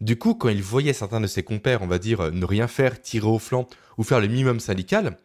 Du 0.00 0.16
coup, 0.16 0.34
quand 0.34 0.48
il 0.48 0.62
voyait 0.62 0.92
certains 0.92 1.20
de 1.20 1.26
ses 1.26 1.42
compères, 1.42 1.82
on 1.82 1.86
va 1.86 1.98
dire, 1.98 2.32
ne 2.32 2.44
rien 2.44 2.66
faire, 2.66 3.00
tirer 3.00 3.26
au 3.26 3.38
flanc 3.38 3.68
ou 3.96 4.02
faire 4.02 4.20
le 4.20 4.26
minimum 4.26 4.58
syndical, 4.58 5.18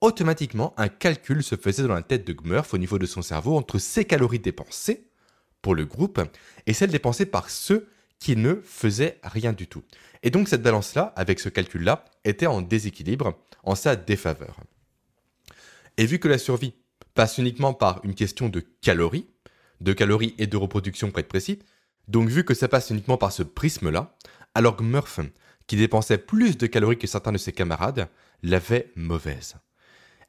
automatiquement, 0.00 0.74
un 0.76 0.88
calcul 0.88 1.42
se 1.42 1.56
faisait 1.56 1.82
dans 1.84 1.94
la 1.94 2.02
tête 2.02 2.26
de 2.26 2.32
Gmurf 2.32 2.74
au 2.74 2.78
niveau 2.78 2.98
de 2.98 3.06
son 3.06 3.22
cerveau 3.22 3.56
entre 3.56 3.78
ses 3.78 4.04
calories 4.04 4.38
dépensées 4.38 5.09
pour 5.62 5.74
le 5.74 5.84
groupe 5.84 6.20
et 6.66 6.72
celle 6.72 6.90
dépensée 6.90 7.26
par 7.26 7.50
ceux 7.50 7.88
qui 8.18 8.36
ne 8.36 8.56
faisaient 8.64 9.18
rien 9.22 9.52
du 9.52 9.66
tout. 9.66 9.82
Et 10.22 10.30
donc 10.30 10.48
cette 10.48 10.62
balance-là, 10.62 11.12
avec 11.16 11.40
ce 11.40 11.48
calcul-là, 11.48 12.04
était 12.24 12.46
en 12.46 12.60
déséquilibre, 12.60 13.38
en 13.62 13.74
sa 13.74 13.96
défaveur. 13.96 14.60
Et 15.96 16.06
vu 16.06 16.18
que 16.18 16.28
la 16.28 16.38
survie 16.38 16.74
passe 17.14 17.38
uniquement 17.38 17.74
par 17.74 18.00
une 18.04 18.14
question 18.14 18.48
de 18.48 18.60
calories, 18.60 19.26
de 19.80 19.92
calories 19.92 20.34
et 20.38 20.46
de 20.46 20.56
reproduction 20.56 21.10
pour 21.10 21.18
être 21.18 21.28
précis, 21.28 21.58
donc 22.08 22.28
vu 22.28 22.44
que 22.44 22.54
ça 22.54 22.68
passe 22.68 22.90
uniquement 22.90 23.16
par 23.16 23.32
ce 23.32 23.42
prisme-là, 23.42 24.16
alors 24.54 24.80
Murph, 24.82 25.20
qui 25.66 25.76
dépensait 25.76 26.18
plus 26.18 26.58
de 26.58 26.66
calories 26.66 26.98
que 26.98 27.06
certains 27.06 27.32
de 27.32 27.38
ses 27.38 27.52
camarades, 27.52 28.08
l'avait 28.42 28.90
mauvaise. 28.96 29.56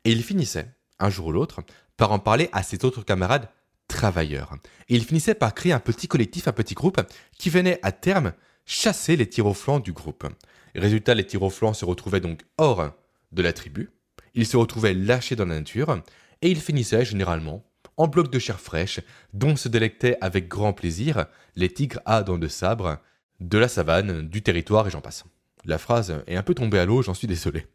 Et 0.04 0.12
il 0.12 0.24
finissait, 0.24 0.68
un 1.00 1.10
jour 1.10 1.28
ou 1.28 1.32
l'autre, 1.32 1.62
par 1.98 2.12
en 2.12 2.20
parler 2.20 2.50
à 2.52 2.64
ses 2.64 2.84
autres 2.86 3.04
camarades 3.04 3.50
travailleurs. 3.92 4.56
Et 4.90 4.96
il 4.96 5.04
finissait 5.04 5.36
par 5.36 5.54
créer 5.54 5.74
un 5.74 5.80
petit 5.80 6.08
collectif, 6.08 6.48
un 6.48 6.54
petit 6.54 6.74
groupe, 6.74 7.02
qui 7.38 7.50
venait 7.50 7.80
à 7.84 7.92
terme 7.92 8.34
chasser 8.66 9.16
les 9.16 9.28
tirs 9.28 9.80
du 9.84 9.92
groupe. 9.92 10.26
Résultat, 10.74 11.14
les 11.14 11.26
tirs 11.26 11.52
se 11.52 11.86
retrouvaient 11.86 12.22
donc 12.22 12.42
hors 12.58 12.92
de 13.32 13.42
la 13.42 13.54
tribu, 13.54 13.90
ils 14.34 14.46
se 14.46 14.58
retrouvaient 14.58 14.94
lâchés 14.94 15.36
dans 15.36 15.46
la 15.46 15.60
nature, 15.60 16.02
et 16.42 16.50
ils 16.50 16.62
finissaient 16.62 17.06
généralement 17.06 17.64
en 17.98 18.08
blocs 18.08 18.32
de 18.32 18.40
chair 18.40 18.60
fraîche, 18.60 19.00
dont 19.34 19.56
se 19.56 19.68
délectaient 19.68 20.18
avec 20.22 20.48
grand 20.48 20.74
plaisir 20.74 21.26
les 21.56 21.70
tigres 21.70 22.00
à 22.06 22.24
dents 22.24 22.38
de 22.38 22.48
sabre, 22.48 22.98
de 23.40 23.58
la 23.58 23.68
savane, 23.68 24.28
du 24.28 24.42
territoire 24.42 24.88
et 24.88 24.92
j'en 24.92 25.02
passe. 25.02 25.24
La 25.66 25.78
phrase 25.78 26.24
est 26.28 26.36
un 26.36 26.44
peu 26.44 26.56
tombée 26.56 26.80
à 26.80 26.86
l'eau, 26.86 27.02
j'en 27.02 27.14
suis 27.14 27.28
désolé. 27.28 27.68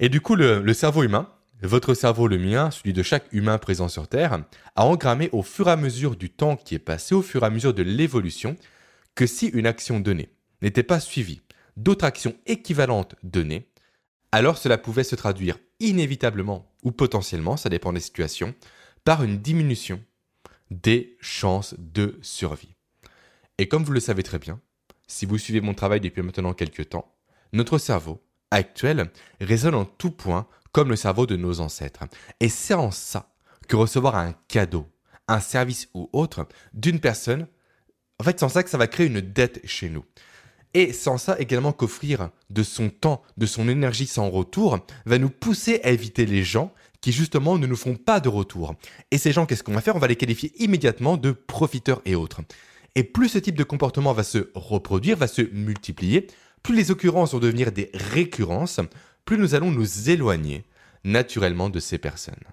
Et 0.00 0.08
du 0.08 0.20
coup, 0.20 0.34
le, 0.34 0.72
cerveau 0.72 1.04
humain, 1.04 1.28
votre 1.66 1.94
cerveau, 1.94 2.26
le 2.26 2.38
mien, 2.38 2.70
celui 2.70 2.92
de 2.92 3.02
chaque 3.02 3.32
humain 3.32 3.58
présent 3.58 3.88
sur 3.88 4.08
Terre, 4.08 4.44
a 4.74 4.84
engrammé 4.84 5.28
au 5.32 5.42
fur 5.42 5.68
et 5.68 5.72
à 5.72 5.76
mesure 5.76 6.16
du 6.16 6.30
temps 6.30 6.56
qui 6.56 6.74
est 6.74 6.80
passé, 6.80 7.14
au 7.14 7.22
fur 7.22 7.42
et 7.42 7.46
à 7.46 7.50
mesure 7.50 7.74
de 7.74 7.82
l'évolution, 7.82 8.56
que 9.14 9.26
si 9.26 9.46
une 9.46 9.66
action 9.66 10.00
donnée 10.00 10.30
n'était 10.60 10.82
pas 10.82 11.00
suivie 11.00 11.42
d'autres 11.76 12.04
actions 12.04 12.34
équivalentes 12.46 13.14
données, 13.22 13.68
alors 14.32 14.58
cela 14.58 14.78
pouvait 14.78 15.04
se 15.04 15.14
traduire 15.14 15.58
inévitablement 15.80 16.72
ou 16.82 16.90
potentiellement, 16.90 17.56
ça 17.56 17.68
dépend 17.68 17.92
des 17.92 18.00
situations, 18.00 18.54
par 19.04 19.22
une 19.22 19.38
diminution 19.38 20.02
des 20.70 21.16
chances 21.20 21.74
de 21.78 22.18
survie. 22.22 22.74
Et 23.58 23.68
comme 23.68 23.84
vous 23.84 23.92
le 23.92 24.00
savez 24.00 24.22
très 24.22 24.38
bien, 24.38 24.60
si 25.06 25.26
vous 25.26 25.38
suivez 25.38 25.60
mon 25.60 25.74
travail 25.74 26.00
depuis 26.00 26.22
maintenant 26.22 26.54
quelques 26.54 26.88
temps, 26.88 27.14
notre 27.52 27.78
cerveau 27.78 28.22
actuel 28.50 29.10
résonne 29.40 29.74
en 29.74 29.84
tout 29.84 30.10
point 30.10 30.46
comme 30.72 30.88
le 30.90 30.96
cerveau 30.96 31.26
de 31.26 31.36
nos 31.36 31.60
ancêtres. 31.60 32.04
Et 32.40 32.48
c'est 32.48 32.74
en 32.74 32.90
ça 32.90 33.30
que 33.68 33.76
recevoir 33.76 34.16
un 34.16 34.34
cadeau, 34.48 34.86
un 35.28 35.40
service 35.40 35.88
ou 35.94 36.08
autre 36.12 36.46
d'une 36.74 37.00
personne, 37.00 37.46
en 38.18 38.24
fait, 38.24 38.42
en 38.42 38.48
ça 38.48 38.62
que 38.62 38.70
ça 38.70 38.78
va 38.78 38.86
créer 38.86 39.06
une 39.06 39.20
dette 39.20 39.60
chez 39.64 39.88
nous. 39.88 40.04
Et 40.74 40.92
sans 40.92 41.18
ça 41.18 41.38
également 41.38 41.72
qu'offrir 41.72 42.30
de 42.48 42.62
son 42.62 42.88
temps, 42.88 43.22
de 43.36 43.46
son 43.46 43.68
énergie 43.68 44.06
sans 44.06 44.30
retour, 44.30 44.78
va 45.04 45.18
nous 45.18 45.28
pousser 45.28 45.80
à 45.84 45.90
éviter 45.90 46.24
les 46.24 46.42
gens 46.42 46.72
qui 47.02 47.12
justement 47.12 47.58
ne 47.58 47.66
nous 47.66 47.76
font 47.76 47.96
pas 47.96 48.20
de 48.20 48.28
retour. 48.28 48.74
Et 49.10 49.18
ces 49.18 49.32
gens, 49.32 49.44
qu'est-ce 49.44 49.62
qu'on 49.62 49.74
va 49.74 49.80
faire? 49.80 49.96
On 49.96 50.00
va 50.00 50.06
les 50.06 50.16
qualifier 50.16 50.52
immédiatement 50.62 51.16
de 51.16 51.32
profiteurs 51.32 52.00
et 52.06 52.14
autres. 52.14 52.40
Et 52.94 53.04
plus 53.04 53.28
ce 53.28 53.38
type 53.38 53.56
de 53.56 53.64
comportement 53.64 54.12
va 54.12 54.22
se 54.22 54.50
reproduire, 54.54 55.16
va 55.16 55.26
se 55.26 55.42
multiplier, 55.42 56.28
plus 56.62 56.76
les 56.76 56.90
occurrences 56.90 57.32
vont 57.32 57.40
devenir 57.40 57.72
des 57.72 57.90
récurrences, 57.92 58.80
plus 59.24 59.38
nous 59.38 59.54
allons 59.54 59.70
nous 59.70 60.10
éloigner 60.10 60.64
naturellement 61.04 61.70
de 61.70 61.80
ces 61.80 61.98
personnes. 61.98 62.44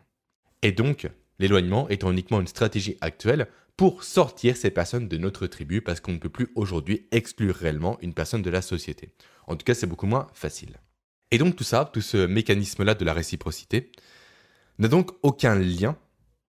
Et 0.62 0.72
donc, 0.72 1.08
l'éloignement 1.40 1.88
étant 1.90 2.12
uniquement 2.12 2.42
une 2.42 2.48
stratégie 2.48 2.98
actuelle 3.02 3.48
pour 3.78 4.04
sortir 4.04 4.58
ces 4.58 4.72
personnes 4.72 5.08
de 5.08 5.18
notre 5.18 5.48
tribu 5.48 5.82
parce 5.82 6.02
qu'on 6.02 6.12
ne 6.12 6.18
peut 6.18 6.30
plus 6.30 6.52
aujourd'hui 6.56 7.08
exclure 7.12 7.56
réellement 7.56 7.98
une 8.02 8.14
personne 8.14 8.42
de 8.42 8.50
la 8.50 8.62
société. 8.62 9.14
En 9.48 9.56
tout 9.56 9.64
cas, 9.64 9.74
c'est 9.74 9.88
beaucoup 9.88 10.06
moins 10.06 10.28
facile. 10.34 10.78
Et 11.32 11.38
donc 11.38 11.56
tout 11.56 11.64
ça, 11.64 11.90
tout 11.92 12.02
ce 12.02 12.26
mécanisme-là 12.26 12.96
de 12.96 13.06
la 13.06 13.14
réciprocité, 13.14 13.92
n'a 14.80 14.88
donc 14.88 15.12
aucun 15.22 15.56
lien, 15.56 15.98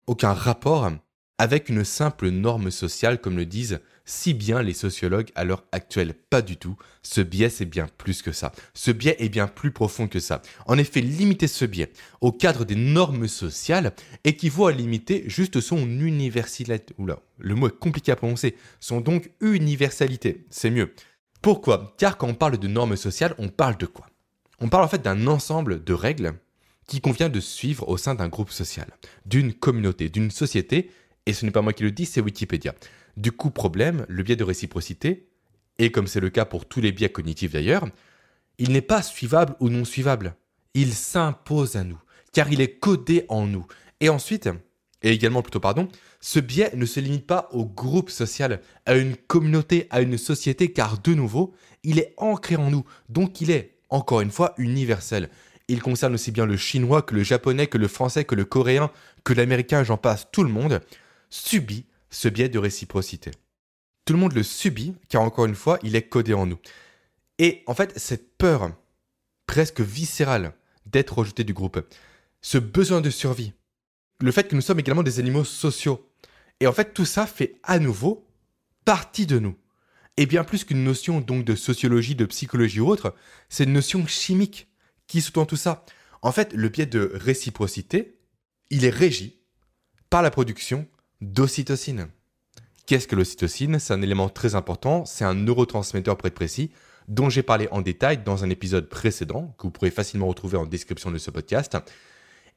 aucun 0.08 0.34
rapport 0.34 0.90
avec 1.38 1.70
une 1.70 1.84
simple 1.84 2.30
norme 2.30 2.72
sociale 2.72 3.22
comme 3.22 3.38
le 3.38 3.46
disent 3.46 3.80
si 4.10 4.34
bien 4.34 4.64
les 4.64 4.74
sociologues 4.74 5.30
à 5.36 5.44
l'heure 5.44 5.66
actuelle. 5.72 6.16
Pas 6.16 6.42
du 6.42 6.58
tout. 6.58 6.76
Ce 7.04 7.22
biais, 7.22 7.50
c'est 7.50 7.66
bien 7.66 7.88
plus 8.00 8.24
que 8.24 8.32
ça. 8.32 8.52
Ce 8.74 8.90
biais 8.90 9.16
est 9.20 9.30
bien 9.30 9.48
plus 9.48 9.70
profond 9.70 10.08
que 10.08 10.20
ça. 10.20 10.42
En 10.66 10.80
effet, 10.80 11.00
limiter 11.00 11.48
ce 11.48 11.64
biais 11.64 11.92
au 12.20 12.32
cadre 12.32 12.66
des 12.66 12.76
normes 12.76 13.28
sociales 13.28 13.94
équivaut 14.24 14.66
à 14.66 14.72
limiter 14.72 15.24
juste 15.28 15.62
son 15.62 15.78
universalité. 15.78 16.96
Oula, 16.98 17.20
le 17.38 17.54
mot 17.54 17.68
est 17.68 17.80
compliqué 17.80 18.12
à 18.12 18.16
prononcer. 18.16 18.56
Son 18.80 19.00
donc 19.00 19.30
universalité. 19.42 20.46
C'est 20.50 20.72
mieux. 20.72 20.96
Pourquoi? 21.44 21.94
Car 22.00 22.18
quand 22.18 22.28
on 22.28 22.34
parle 22.34 22.58
de 22.58 22.68
normes 22.68 22.98
sociales, 22.98 23.36
on 23.38 23.50
parle 23.50 23.78
de 23.78 23.86
quoi? 23.86 24.08
On 24.60 24.70
parle 24.70 24.86
en 24.86 24.90
fait 24.90 25.04
d'un 25.04 25.28
ensemble 25.28 25.84
de 25.84 25.94
règles 25.94 26.34
qui 26.88 27.00
convient 27.00 27.30
de 27.30 27.40
suivre 27.40 27.88
au 27.88 27.98
sein 27.98 28.16
d'un 28.16 28.28
groupe 28.28 28.50
social, 28.50 28.88
d'une 29.28 29.54
communauté, 29.54 30.10
d'une 30.10 30.32
société, 30.32 30.90
et 31.28 31.34
ce 31.34 31.46
n'est 31.46 31.52
pas 31.52 31.62
moi 31.62 31.74
qui 31.74 31.84
le 31.84 31.92
dis, 31.92 32.08
c'est 32.08 32.22
Wikipédia. 32.22 32.74
Du 33.20 33.34
coup, 33.34 33.50
problème, 33.50 34.06
le 34.08 34.24
biais 34.24 34.38
de 34.38 34.46
réciprocité, 34.46 35.28
et 35.78 35.92
comme 35.92 36.08
c'est 36.08 36.22
le 36.22 36.30
cas 36.30 36.46
pour 36.46 36.66
tous 36.66 36.80
les 36.80 36.94
biais 36.94 37.10
cognitifs 37.10 37.52
d'ailleurs, 37.52 37.86
il 38.60 38.72
n'est 38.72 38.82
pas 38.82 39.02
suivable 39.02 39.58
ou 39.60 39.68
non 39.68 39.84
suivable. 39.84 40.36
Il 40.74 40.94
s'impose 40.94 41.76
à 41.76 41.84
nous, 41.84 42.00
car 42.32 42.50
il 42.50 42.62
est 42.62 42.80
codé 42.80 43.26
en 43.28 43.46
nous. 43.46 43.68
Et 44.00 44.08
ensuite, 44.08 44.48
et 45.04 45.12
également 45.12 45.42
plutôt 45.42 45.60
pardon, 45.60 45.90
ce 46.22 46.40
biais 46.40 46.72
ne 46.76 46.86
se 46.86 47.02
limite 47.02 47.28
pas 47.28 47.50
au 47.52 47.66
groupe 47.66 48.10
social, 48.10 48.62
à 48.86 48.96
une 48.96 49.18
communauté, 49.18 49.88
à 49.90 50.00
une 50.00 50.18
société, 50.18 50.72
car 50.72 50.98
de 50.98 51.14
nouveau, 51.14 51.54
il 51.84 52.00
est 52.00 52.14
ancré 52.16 52.56
en 52.56 52.72
nous, 52.72 52.86
donc 53.10 53.42
il 53.42 53.52
est, 53.52 53.80
encore 53.90 54.22
une 54.22 54.32
fois, 54.32 54.54
universel. 54.58 55.30
Il 55.68 55.82
concerne 55.82 56.14
aussi 56.14 56.32
bien 56.32 56.46
le 56.46 56.56
chinois 56.56 57.02
que 57.02 57.16
le 57.16 57.24
japonais, 57.24 57.68
que 57.68 57.78
le 57.78 57.90
français, 57.90 58.24
que 58.24 58.36
le 58.36 58.46
coréen, 58.46 58.92
que 59.26 59.34
l'américain, 59.34 59.84
j'en 59.84 59.98
passe, 59.98 60.28
tout 60.32 60.44
le 60.44 60.50
monde 60.50 60.80
subit 61.30 61.84
ce 62.10 62.28
biais 62.28 62.50
de 62.50 62.60
réciprocité. 62.60 63.32
Tout 64.06 64.14
le 64.14 64.20
monde 64.20 64.34
le 64.34 64.44
subit, 64.44 64.96
car 65.10 65.22
encore 65.22 65.46
une 65.46 65.56
fois, 65.56 65.80
il 65.84 65.96
est 65.96 66.08
codé 66.08 66.34
en 66.34 66.46
nous. 66.46 66.60
Et 67.38 67.64
en 67.68 67.74
fait, 67.74 67.98
cette 67.98 68.38
peur 68.38 68.72
presque 69.48 69.82
viscérale 69.82 70.54
d'être 70.86 71.18
rejeté 71.18 71.44
du 71.44 71.54
groupe, 71.54 71.80
ce 72.42 72.58
besoin 72.58 73.02
de 73.02 73.10
survie, 73.10 73.54
le 74.22 74.32
fait 74.32 74.48
que 74.48 74.56
nous 74.56 74.62
sommes 74.62 74.80
également 74.80 75.04
des 75.04 75.20
animaux 75.20 75.44
sociaux, 75.44 76.10
et 76.60 76.68
en 76.68 76.74
fait 76.74 76.94
tout 76.94 77.06
ça 77.06 77.26
fait 77.26 77.56
à 77.64 77.80
nouveau 77.80 78.28
partie 78.86 79.26
de 79.26 79.40
nous. 79.40 79.56
Et 80.18 80.26
bien 80.26 80.44
plus 80.44 80.66
qu'une 80.66 80.84
notion 80.84 81.22
donc 81.22 81.46
de 81.46 81.56
sociologie, 81.56 82.16
de 82.16 82.26
psychologie 82.26 82.82
ou 82.82 82.88
autre, 82.90 83.16
c'est 83.48 83.64
une 83.64 83.74
notion 83.74 84.06
chimique 84.06 84.68
qui 85.08 85.22
sous-tend 85.22 85.46
tout 85.46 85.56
ça. 85.56 85.86
En 86.22 86.32
fait, 86.32 86.54
le 86.54 86.68
biais 86.68 86.86
de 86.86 87.12
réciprocité, 87.14 88.20
il 88.70 88.84
est 88.84 88.90
régi 88.90 89.40
par 90.10 90.22
la 90.22 90.30
production 90.30 90.88
d'ocytocine. 91.22 92.08
Qu'est-ce 92.86 93.08
que 93.08 93.16
l'ocytocine? 93.16 93.80
C'est 93.80 93.94
un 93.94 94.02
élément 94.02 94.30
très 94.30 94.56
important, 94.56 95.06
c'est 95.06 95.26
un 95.26 95.36
neurotransmetteur 95.36 96.18
près 96.18 96.32
précis 96.32 96.72
dont 97.08 97.30
j'ai 97.30 97.44
parlé 97.44 97.68
en 97.72 97.82
détail 97.82 98.20
dans 98.24 98.44
un 98.44 98.50
épisode 98.50 98.88
précédent 98.88 99.54
que 99.58 99.64
vous 99.64 99.72
pourrez 99.72 99.92
facilement 99.92 100.28
retrouver 100.28 100.58
en 100.58 100.66
description 100.66 101.12
de 101.12 101.18
ce 101.18 101.32
podcast. 101.32 101.78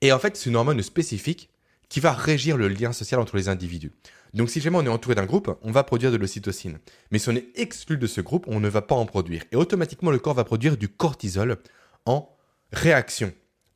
Et 0.02 0.12
en 0.12 0.19
fait, 0.19 0.37
c'est 0.37 0.50
une 0.50 0.57
hormone 0.57 0.83
spécifique 0.83 1.50
qui 1.88 2.00
va 2.00 2.12
régir 2.12 2.57
le 2.57 2.69
lien 2.69 2.92
social 2.92 3.21
entre 3.21 3.37
les 3.37 3.49
individus. 3.49 3.92
Donc 4.35 4.49
si 4.49 4.61
jamais 4.61 4.78
on 4.78 4.85
est 4.85 4.88
entouré 4.88 5.14
d'un 5.14 5.26
groupe, 5.26 5.59
on 5.62 5.73
va 5.73 5.85
produire 5.85 6.11
de 6.11 6.16
l'ocytocine. 6.16 6.78
Mais 7.11 7.19
si 7.19 7.28
on 7.28 7.37
est 7.37 7.49
exclu 7.54 7.99
de 7.99 8.07
ce 8.07 8.21
groupe, 8.21 8.47
on 8.49 8.61
ne 8.61 8.69
va 8.69 8.83
pas 8.83 8.95
en 8.95 9.04
produire. 9.04 9.42
Et 9.52 9.57
automatiquement, 9.57 10.11
le 10.11 10.19
corps 10.19 10.35
va 10.35 10.45
produire 10.45 10.76
du 10.76 10.88
cortisol 10.88 11.59
en 12.07 12.35
réaction. 12.73 13.33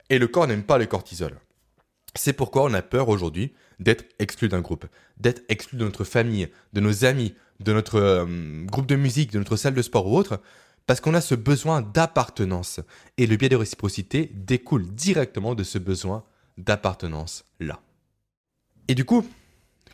Et 0.08 0.18
le 0.18 0.28
corps 0.28 0.46
n'aime 0.46 0.62
pas 0.62 0.78
le 0.78 0.86
cortisol. 0.86 1.38
C'est 2.16 2.32
pourquoi 2.32 2.64
on 2.64 2.74
a 2.74 2.82
peur 2.82 3.08
aujourd'hui 3.08 3.52
d'être 3.78 4.04
exclu 4.18 4.48
d'un 4.48 4.60
groupe, 4.60 4.86
d'être 5.18 5.42
exclu 5.48 5.78
de 5.78 5.84
notre 5.84 6.04
famille, 6.04 6.48
de 6.72 6.80
nos 6.80 7.04
amis, 7.04 7.34
de 7.60 7.72
notre 7.72 7.96
euh, 7.96 8.64
groupe 8.64 8.86
de 8.86 8.96
musique, 8.96 9.32
de 9.32 9.38
notre 9.38 9.56
salle 9.56 9.74
de 9.74 9.82
sport 9.82 10.06
ou 10.06 10.16
autre, 10.16 10.40
parce 10.86 11.00
qu'on 11.00 11.14
a 11.14 11.20
ce 11.20 11.34
besoin 11.34 11.82
d'appartenance. 11.82 12.80
Et 13.18 13.26
le 13.26 13.36
biais 13.36 13.48
de 13.48 13.56
réciprocité 13.56 14.30
découle 14.34 14.86
directement 14.86 15.54
de 15.54 15.64
ce 15.64 15.78
besoin 15.78 16.24
d'appartenance-là. 16.58 17.80
Et 18.88 18.94
du 18.94 19.04
coup, 19.04 19.26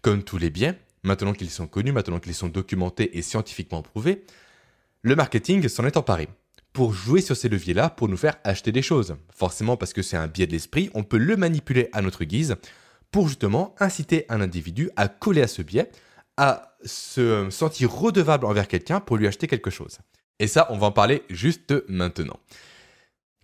comme 0.02 0.22
tous 0.22 0.38
les 0.38 0.50
biais, 0.50 0.78
maintenant 1.02 1.32
qu'ils 1.32 1.50
sont 1.50 1.66
connus, 1.66 1.92
maintenant 1.92 2.20
qu'ils 2.20 2.34
sont 2.34 2.48
documentés 2.48 3.16
et 3.16 3.22
scientifiquement 3.22 3.82
prouvés, 3.82 4.24
le 5.00 5.16
marketing 5.16 5.66
s'en 5.68 5.84
est 5.86 5.96
emparé 5.96 6.28
pour 6.72 6.94
jouer 6.94 7.20
sur 7.20 7.36
ces 7.36 7.48
leviers-là 7.48 7.90
pour 7.90 8.08
nous 8.08 8.16
faire 8.16 8.36
acheter 8.44 8.72
des 8.72 8.82
choses. 8.82 9.16
Forcément 9.34 9.76
parce 9.76 9.92
que 9.92 10.02
c'est 10.02 10.16
un 10.16 10.26
biais 10.26 10.46
de 10.46 10.52
l'esprit, 10.52 10.90
on 10.94 11.02
peut 11.02 11.18
le 11.18 11.36
manipuler 11.36 11.88
à 11.92 12.02
notre 12.02 12.24
guise 12.24 12.56
pour 13.10 13.28
justement 13.28 13.74
inciter 13.78 14.24
un 14.28 14.40
individu 14.40 14.90
à 14.96 15.08
coller 15.08 15.42
à 15.42 15.48
ce 15.48 15.62
biais, 15.62 15.90
à 16.36 16.76
se 16.84 17.48
sentir 17.50 17.92
redevable 17.92 18.46
envers 18.46 18.68
quelqu'un 18.68 19.00
pour 19.00 19.16
lui 19.16 19.26
acheter 19.26 19.46
quelque 19.46 19.70
chose. 19.70 19.98
Et 20.38 20.46
ça, 20.46 20.66
on 20.70 20.78
va 20.78 20.88
en 20.88 20.92
parler 20.92 21.22
juste 21.28 21.74
maintenant. 21.88 22.40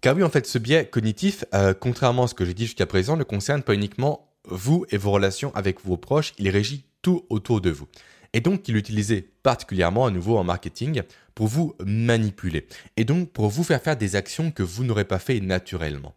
Car 0.00 0.16
oui, 0.16 0.22
en 0.22 0.30
fait, 0.30 0.46
ce 0.46 0.58
biais 0.58 0.86
cognitif, 0.86 1.44
euh, 1.54 1.74
contrairement 1.74 2.24
à 2.24 2.28
ce 2.28 2.34
que 2.34 2.44
j'ai 2.44 2.54
dit 2.54 2.64
jusqu'à 2.64 2.86
présent, 2.86 3.16
ne 3.16 3.24
concerne 3.24 3.62
pas 3.62 3.74
uniquement 3.74 4.32
vous 4.44 4.86
et 4.90 4.96
vos 4.96 5.10
relations 5.10 5.54
avec 5.54 5.84
vos 5.84 5.96
proches, 5.96 6.32
il 6.38 6.48
régit 6.48 6.84
tout 7.02 7.26
autour 7.28 7.60
de 7.60 7.70
vous. 7.70 7.86
Et 8.32 8.40
donc, 8.40 8.68
il 8.68 8.76
est 8.76 8.78
utilisé 8.78 9.30
particulièrement 9.42 10.06
à 10.06 10.10
nouveau 10.10 10.36
en 10.36 10.44
marketing 10.44 11.02
pour 11.34 11.46
vous 11.46 11.74
manipuler. 11.84 12.66
Et 12.96 13.04
donc, 13.04 13.30
pour 13.30 13.48
vous 13.48 13.64
faire 13.64 13.82
faire 13.82 13.96
des 13.96 14.16
actions 14.16 14.50
que 14.50 14.62
vous 14.62 14.84
n'aurez 14.84 15.04
pas 15.04 15.18
fait 15.18 15.40
naturellement. 15.40 16.14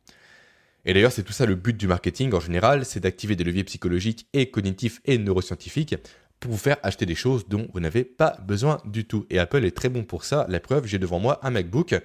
Et 0.86 0.94
d'ailleurs, 0.94 1.12
c'est 1.12 1.24
tout 1.24 1.34
ça 1.34 1.46
le 1.46 1.56
but 1.56 1.77
du 1.77 1.88
marketing 1.88 2.34
en 2.34 2.39
général, 2.39 2.86
c'est 2.86 3.01
d'activer 3.01 3.36
des 3.36 3.44
leviers 3.44 3.63
psychologiques 3.63 4.27
et 4.34 4.50
cognitifs 4.50 5.00
et 5.06 5.18
neuroscientifiques 5.18 5.96
pour 6.39 6.51
vous 6.51 6.58
faire 6.58 6.77
acheter 6.82 7.06
des 7.06 7.15
choses 7.15 7.48
dont 7.48 7.68
vous 7.72 7.80
n'avez 7.80 8.03
pas 8.03 8.38
besoin 8.48 8.80
du 8.86 9.06
tout. 9.06 9.27
Et 9.30 9.38
Apple 9.38 9.63
est 9.63 9.77
très 9.77 9.89
bon 9.89 10.03
pour 10.03 10.25
ça. 10.25 10.48
La 10.50 10.60
preuve, 10.60 10.88
j'ai 10.88 10.98
devant 10.98 11.20
moi 11.20 11.39
un 11.44 11.51
MacBook, 11.51 11.96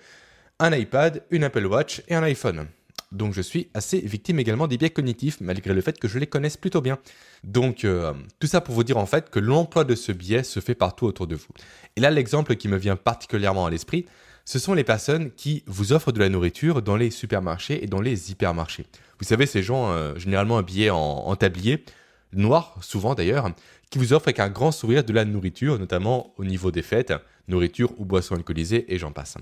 un 0.58 0.76
iPad, 0.76 1.24
une 1.30 1.44
Apple 1.44 1.64
Watch 1.64 2.02
et 2.08 2.14
un 2.14 2.22
iPhone. 2.22 2.66
Donc 3.16 3.32
je 3.32 3.40
suis 3.40 3.68
assez 3.74 3.98
victime 3.98 4.38
également 4.38 4.66
des 4.66 4.76
biais 4.76 4.90
cognitifs, 4.90 5.40
malgré 5.40 5.74
le 5.74 5.80
fait 5.80 5.98
que 5.98 6.06
je 6.06 6.18
les 6.18 6.26
connaisse 6.26 6.56
plutôt 6.56 6.80
bien. 6.80 6.98
Donc 7.44 7.84
euh, 7.84 8.12
tout 8.38 8.46
ça 8.46 8.60
pour 8.60 8.74
vous 8.74 8.84
dire 8.84 8.98
en 8.98 9.06
fait 9.06 9.30
que 9.30 9.38
l'emploi 9.38 9.84
de 9.84 9.94
ce 9.94 10.12
biais 10.12 10.42
se 10.42 10.60
fait 10.60 10.74
partout 10.74 11.06
autour 11.06 11.26
de 11.26 11.34
vous. 11.34 11.48
Et 11.96 12.00
là 12.00 12.10
l'exemple 12.10 12.56
qui 12.56 12.68
me 12.68 12.76
vient 12.76 12.96
particulièrement 12.96 13.66
à 13.66 13.70
l'esprit, 13.70 14.06
ce 14.44 14.58
sont 14.60 14.74
les 14.74 14.84
personnes 14.84 15.32
qui 15.32 15.64
vous 15.66 15.92
offrent 15.92 16.12
de 16.12 16.20
la 16.20 16.28
nourriture 16.28 16.82
dans 16.82 16.96
les 16.96 17.10
supermarchés 17.10 17.82
et 17.82 17.88
dans 17.88 18.00
les 18.00 18.30
hypermarchés. 18.30 18.86
Vous 19.18 19.24
savez, 19.24 19.46
ces 19.46 19.62
gens 19.62 19.90
euh, 19.90 20.16
généralement 20.16 20.58
habillés 20.58 20.90
en, 20.90 20.98
en 20.98 21.34
tablier, 21.34 21.84
noir 22.32 22.76
souvent 22.80 23.14
d'ailleurs, 23.14 23.50
qui 23.90 23.98
vous 23.98 24.12
offrent 24.12 24.28
avec 24.28 24.38
un 24.38 24.48
grand 24.48 24.70
sourire 24.70 25.02
de 25.02 25.12
la 25.12 25.24
nourriture, 25.24 25.78
notamment 25.78 26.32
au 26.36 26.44
niveau 26.44 26.70
des 26.70 26.82
fêtes, 26.82 27.12
nourriture 27.48 27.92
ou 27.98 28.04
boissons 28.04 28.34
alcoolisées 28.34 28.92
et 28.92 28.98
j'en 28.98 29.12
passe. 29.12 29.36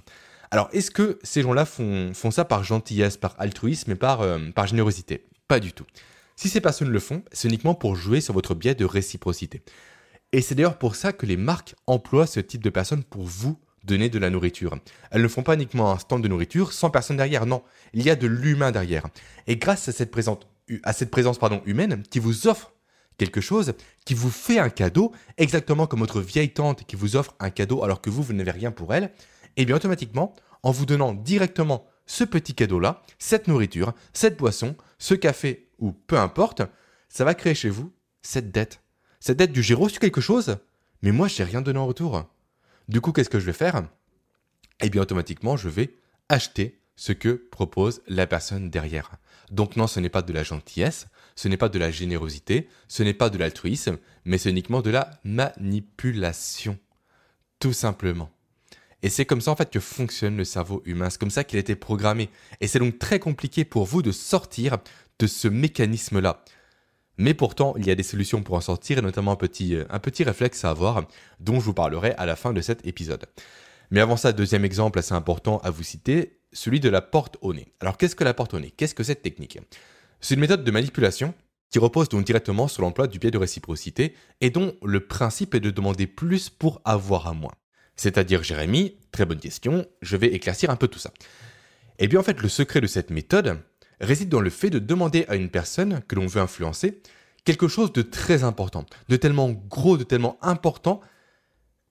Alors, 0.54 0.68
est-ce 0.72 0.92
que 0.92 1.18
ces 1.24 1.42
gens-là 1.42 1.64
font, 1.64 2.12
ça 2.30 2.44
par 2.44 2.62
gentillesse, 2.62 3.16
par 3.16 3.34
altruisme 3.40 3.90
et 3.90 3.96
par, 3.96 4.20
euh, 4.20 4.38
par 4.54 4.68
générosité? 4.68 5.26
Pas 5.48 5.58
du 5.58 5.72
tout. 5.72 5.84
Si 6.36 6.48
ces 6.48 6.60
personnes 6.60 6.90
le 6.90 7.00
font, 7.00 7.24
c'est 7.32 7.48
uniquement 7.48 7.74
pour 7.74 7.96
jouer 7.96 8.20
sur 8.20 8.34
votre 8.34 8.54
biais 8.54 8.76
de 8.76 8.84
réciprocité. 8.84 9.64
Et 10.30 10.40
c'est 10.40 10.54
d'ailleurs 10.54 10.78
pour 10.78 10.94
ça 10.94 11.12
que 11.12 11.26
les 11.26 11.36
marques 11.36 11.74
emploient 11.88 12.28
ce 12.28 12.38
type 12.38 12.62
de 12.62 12.70
personnes 12.70 13.02
pour 13.02 13.24
vous 13.24 13.58
donner 13.82 14.08
de 14.10 14.18
la 14.20 14.30
nourriture. 14.30 14.78
Elles 15.10 15.22
ne 15.22 15.26
font 15.28 15.42
pas 15.42 15.54
uniquement 15.54 15.90
un 15.90 15.98
stand 15.98 16.22
de 16.22 16.28
nourriture 16.28 16.72
sans 16.72 16.88
personne 16.88 17.16
derrière, 17.16 17.46
non. 17.46 17.64
Il 17.92 18.04
y 18.04 18.10
a 18.10 18.14
de 18.14 18.28
l'humain 18.28 18.70
derrière. 18.70 19.08
Et 19.48 19.56
grâce 19.56 19.88
à 19.88 19.92
cette 19.92 20.12
présence, 20.12 20.38
à 20.84 20.92
cette 20.92 21.10
présence 21.10 21.38
pardon, 21.38 21.62
humaine 21.66 22.04
qui 22.08 22.20
vous 22.20 22.46
offre 22.46 22.74
quelque 23.18 23.40
chose, 23.40 23.74
qui 24.04 24.14
vous 24.14 24.30
fait 24.30 24.60
un 24.60 24.70
cadeau, 24.70 25.10
exactement 25.36 25.88
comme 25.88 25.98
votre 25.98 26.20
vieille 26.20 26.52
tante 26.52 26.84
qui 26.86 26.94
vous 26.94 27.16
offre 27.16 27.34
un 27.40 27.50
cadeau 27.50 27.82
alors 27.82 28.00
que 28.00 28.08
vous, 28.08 28.22
vous 28.22 28.34
n'avez 28.34 28.52
rien 28.52 28.70
pour 28.70 28.94
elle, 28.94 29.10
et 29.56 29.62
eh 29.62 29.64
bien 29.66 29.76
automatiquement, 29.76 30.34
en 30.64 30.72
vous 30.72 30.86
donnant 30.86 31.12
directement 31.14 31.86
ce 32.06 32.24
petit 32.24 32.54
cadeau-là, 32.54 33.02
cette 33.18 33.46
nourriture, 33.46 33.92
cette 34.12 34.36
boisson, 34.36 34.76
ce 34.98 35.14
café 35.14 35.68
ou 35.78 35.92
peu 35.92 36.18
importe, 36.18 36.62
ça 37.08 37.24
va 37.24 37.34
créer 37.34 37.54
chez 37.54 37.70
vous 37.70 37.92
cette 38.22 38.50
dette. 38.50 38.80
Cette 39.20 39.38
dette 39.38 39.52
du 39.52 39.62
j'ai 39.62 39.74
reçu 39.74 40.00
quelque 40.00 40.20
chose, 40.20 40.56
mais 41.02 41.12
moi 41.12 41.28
je 41.28 41.40
n'ai 41.40 41.48
rien 41.48 41.62
donné 41.62 41.78
en 41.78 41.86
retour. 41.86 42.24
Du 42.88 43.00
coup, 43.00 43.12
qu'est-ce 43.12 43.30
que 43.30 43.38
je 43.40 43.46
vais 43.46 43.52
faire? 43.52 43.84
Eh 44.80 44.90
bien 44.90 45.02
automatiquement, 45.02 45.56
je 45.56 45.68
vais 45.68 45.94
acheter 46.28 46.80
ce 46.96 47.12
que 47.12 47.48
propose 47.50 48.02
la 48.06 48.26
personne 48.26 48.70
derrière. 48.70 49.10
Donc 49.50 49.76
non, 49.76 49.86
ce 49.86 50.00
n'est 50.00 50.08
pas 50.08 50.22
de 50.22 50.32
la 50.32 50.42
gentillesse, 50.42 51.06
ce 51.36 51.48
n'est 51.48 51.56
pas 51.56 51.68
de 51.68 51.78
la 51.78 51.90
générosité, 51.90 52.68
ce 52.88 53.02
n'est 53.02 53.14
pas 53.14 53.30
de 53.30 53.38
l'altruisme, 53.38 53.98
mais 54.24 54.38
c'est 54.38 54.50
uniquement 54.50 54.80
de 54.80 54.90
la 54.90 55.10
manipulation. 55.24 56.78
Tout 57.58 57.72
simplement. 57.72 58.30
Et 59.04 59.10
c'est 59.10 59.26
comme 59.26 59.42
ça 59.42 59.50
en 59.50 59.56
fait 59.56 59.70
que 59.70 59.80
fonctionne 59.80 60.38
le 60.38 60.44
cerveau 60.44 60.82
humain. 60.86 61.10
C'est 61.10 61.20
comme 61.20 61.28
ça 61.28 61.44
qu'il 61.44 61.58
a 61.58 61.60
été 61.60 61.76
programmé. 61.76 62.30
Et 62.62 62.66
c'est 62.66 62.78
donc 62.78 62.98
très 62.98 63.18
compliqué 63.18 63.66
pour 63.66 63.84
vous 63.84 64.00
de 64.00 64.10
sortir 64.12 64.78
de 65.18 65.26
ce 65.26 65.46
mécanisme-là. 65.46 66.42
Mais 67.18 67.34
pourtant, 67.34 67.74
il 67.76 67.86
y 67.86 67.90
a 67.90 67.94
des 67.94 68.02
solutions 68.02 68.42
pour 68.42 68.54
en 68.54 68.62
sortir, 68.62 68.96
et 68.96 69.02
notamment 69.02 69.32
un 69.32 69.36
petit, 69.36 69.76
un 69.90 69.98
petit 69.98 70.24
réflexe 70.24 70.64
à 70.64 70.70
avoir, 70.70 71.06
dont 71.38 71.60
je 71.60 71.66
vous 71.66 71.74
parlerai 71.74 72.12
à 72.12 72.24
la 72.24 72.34
fin 72.34 72.54
de 72.54 72.62
cet 72.62 72.86
épisode. 72.86 73.26
Mais 73.90 74.00
avant 74.00 74.16
ça, 74.16 74.32
deuxième 74.32 74.64
exemple 74.64 74.98
assez 74.98 75.12
important 75.12 75.58
à 75.58 75.68
vous 75.70 75.82
citer, 75.82 76.38
celui 76.54 76.80
de 76.80 76.88
la 76.88 77.02
porte 77.02 77.36
au 77.42 77.52
nez. 77.52 77.74
Alors 77.80 77.98
qu'est-ce 77.98 78.16
que 78.16 78.24
la 78.24 78.32
porte 78.32 78.54
au 78.54 78.58
nez? 78.58 78.70
Qu'est-ce 78.70 78.94
que 78.94 79.04
cette 79.04 79.20
technique? 79.20 79.58
C'est 80.22 80.34
une 80.34 80.40
méthode 80.40 80.64
de 80.64 80.70
manipulation 80.70 81.34
qui 81.70 81.78
repose 81.78 82.08
donc 82.08 82.24
directement 82.24 82.68
sur 82.68 82.80
l'emploi 82.80 83.06
du 83.06 83.18
biais 83.18 83.30
de 83.30 83.36
réciprocité 83.36 84.14
et 84.40 84.48
dont 84.48 84.74
le 84.82 85.06
principe 85.06 85.54
est 85.54 85.60
de 85.60 85.70
demander 85.70 86.06
plus 86.06 86.48
pour 86.48 86.80
avoir 86.86 87.26
à 87.26 87.34
moins. 87.34 87.52
C'est-à-dire, 87.96 88.42
Jérémy, 88.42 88.96
très 89.12 89.24
bonne 89.24 89.38
question, 89.38 89.86
je 90.02 90.16
vais 90.16 90.28
éclaircir 90.28 90.70
un 90.70 90.76
peu 90.76 90.88
tout 90.88 90.98
ça. 90.98 91.12
Eh 91.98 92.08
bien, 92.08 92.20
en 92.20 92.22
fait, 92.22 92.40
le 92.40 92.48
secret 92.48 92.80
de 92.80 92.86
cette 92.86 93.10
méthode 93.10 93.58
réside 94.00 94.28
dans 94.28 94.40
le 94.40 94.50
fait 94.50 94.70
de 94.70 94.78
demander 94.78 95.24
à 95.28 95.36
une 95.36 95.50
personne 95.50 96.02
que 96.08 96.16
l'on 96.16 96.26
veut 96.26 96.40
influencer 96.40 97.00
quelque 97.44 97.68
chose 97.68 97.92
de 97.92 98.02
très 98.02 98.42
important, 98.42 98.86
de 99.08 99.16
tellement 99.16 99.50
gros, 99.50 99.96
de 99.96 100.04
tellement 100.04 100.38
important, 100.42 101.00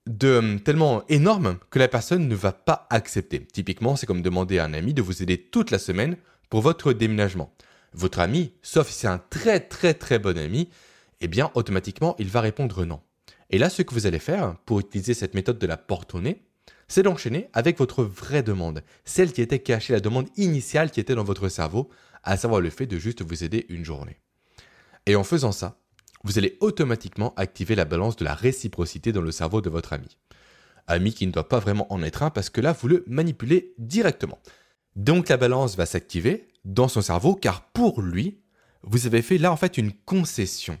de 0.06 0.28
euh, 0.28 0.58
tellement 0.58 1.04
énorme 1.08 1.58
que 1.70 1.78
la 1.78 1.88
personne 1.88 2.28
ne 2.28 2.34
va 2.34 2.52
pas 2.52 2.86
accepter. 2.90 3.46
Typiquement, 3.46 3.96
c'est 3.96 4.06
comme 4.06 4.22
demander 4.22 4.58
à 4.58 4.64
un 4.64 4.74
ami 4.74 4.92
de 4.92 5.02
vous 5.02 5.22
aider 5.22 5.38
toute 5.38 5.70
la 5.70 5.78
semaine 5.78 6.16
pour 6.50 6.60
votre 6.60 6.92
déménagement. 6.92 7.54
Votre 7.94 8.18
ami, 8.18 8.52
sauf 8.62 8.88
si 8.88 8.94
c'est 8.94 9.06
un 9.06 9.18
très 9.30 9.60
très 9.60 9.94
très 9.94 10.18
bon 10.18 10.36
ami, 10.36 10.68
eh 11.20 11.28
bien 11.28 11.50
automatiquement 11.54 12.16
il 12.18 12.28
va 12.28 12.40
répondre 12.40 12.84
non. 12.84 13.00
Et 13.54 13.58
là, 13.58 13.70
ce 13.70 13.82
que 13.82 13.94
vous 13.94 14.08
allez 14.08 14.18
faire 14.18 14.56
pour 14.66 14.80
utiliser 14.80 15.14
cette 15.14 15.34
méthode 15.34 15.60
de 15.60 15.66
la 15.68 15.76
porte 15.76 16.16
au 16.16 16.20
nez, 16.20 16.42
c'est 16.88 17.04
d'enchaîner 17.04 17.50
avec 17.52 17.78
votre 17.78 18.02
vraie 18.02 18.42
demande, 18.42 18.82
celle 19.04 19.32
qui 19.32 19.42
était 19.42 19.60
cachée, 19.60 19.92
la 19.92 20.00
demande 20.00 20.26
initiale 20.36 20.90
qui 20.90 20.98
était 20.98 21.14
dans 21.14 21.22
votre 21.22 21.48
cerveau, 21.48 21.88
à 22.24 22.36
savoir 22.36 22.60
le 22.60 22.68
fait 22.68 22.88
de 22.88 22.98
juste 22.98 23.22
vous 23.22 23.44
aider 23.44 23.64
une 23.68 23.84
journée. 23.84 24.18
Et 25.06 25.14
en 25.14 25.22
faisant 25.22 25.52
ça, 25.52 25.78
vous 26.24 26.36
allez 26.36 26.56
automatiquement 26.58 27.32
activer 27.36 27.76
la 27.76 27.84
balance 27.84 28.16
de 28.16 28.24
la 28.24 28.34
réciprocité 28.34 29.12
dans 29.12 29.20
le 29.20 29.30
cerveau 29.30 29.60
de 29.60 29.70
votre 29.70 29.92
ami. 29.92 30.18
Ami 30.88 31.14
qui 31.14 31.24
ne 31.24 31.30
doit 31.30 31.48
pas 31.48 31.60
vraiment 31.60 31.86
en 31.92 32.02
être 32.02 32.24
un 32.24 32.30
parce 32.30 32.50
que 32.50 32.60
là, 32.60 32.72
vous 32.72 32.88
le 32.88 33.04
manipulez 33.06 33.72
directement. 33.78 34.40
Donc 34.96 35.28
la 35.28 35.36
balance 35.36 35.76
va 35.76 35.86
s'activer 35.86 36.48
dans 36.64 36.88
son 36.88 37.02
cerveau 37.02 37.36
car 37.36 37.70
pour 37.70 38.02
lui, 38.02 38.40
vous 38.82 39.06
avez 39.06 39.22
fait 39.22 39.38
là 39.38 39.52
en 39.52 39.56
fait 39.56 39.78
une 39.78 39.92
concession 39.92 40.76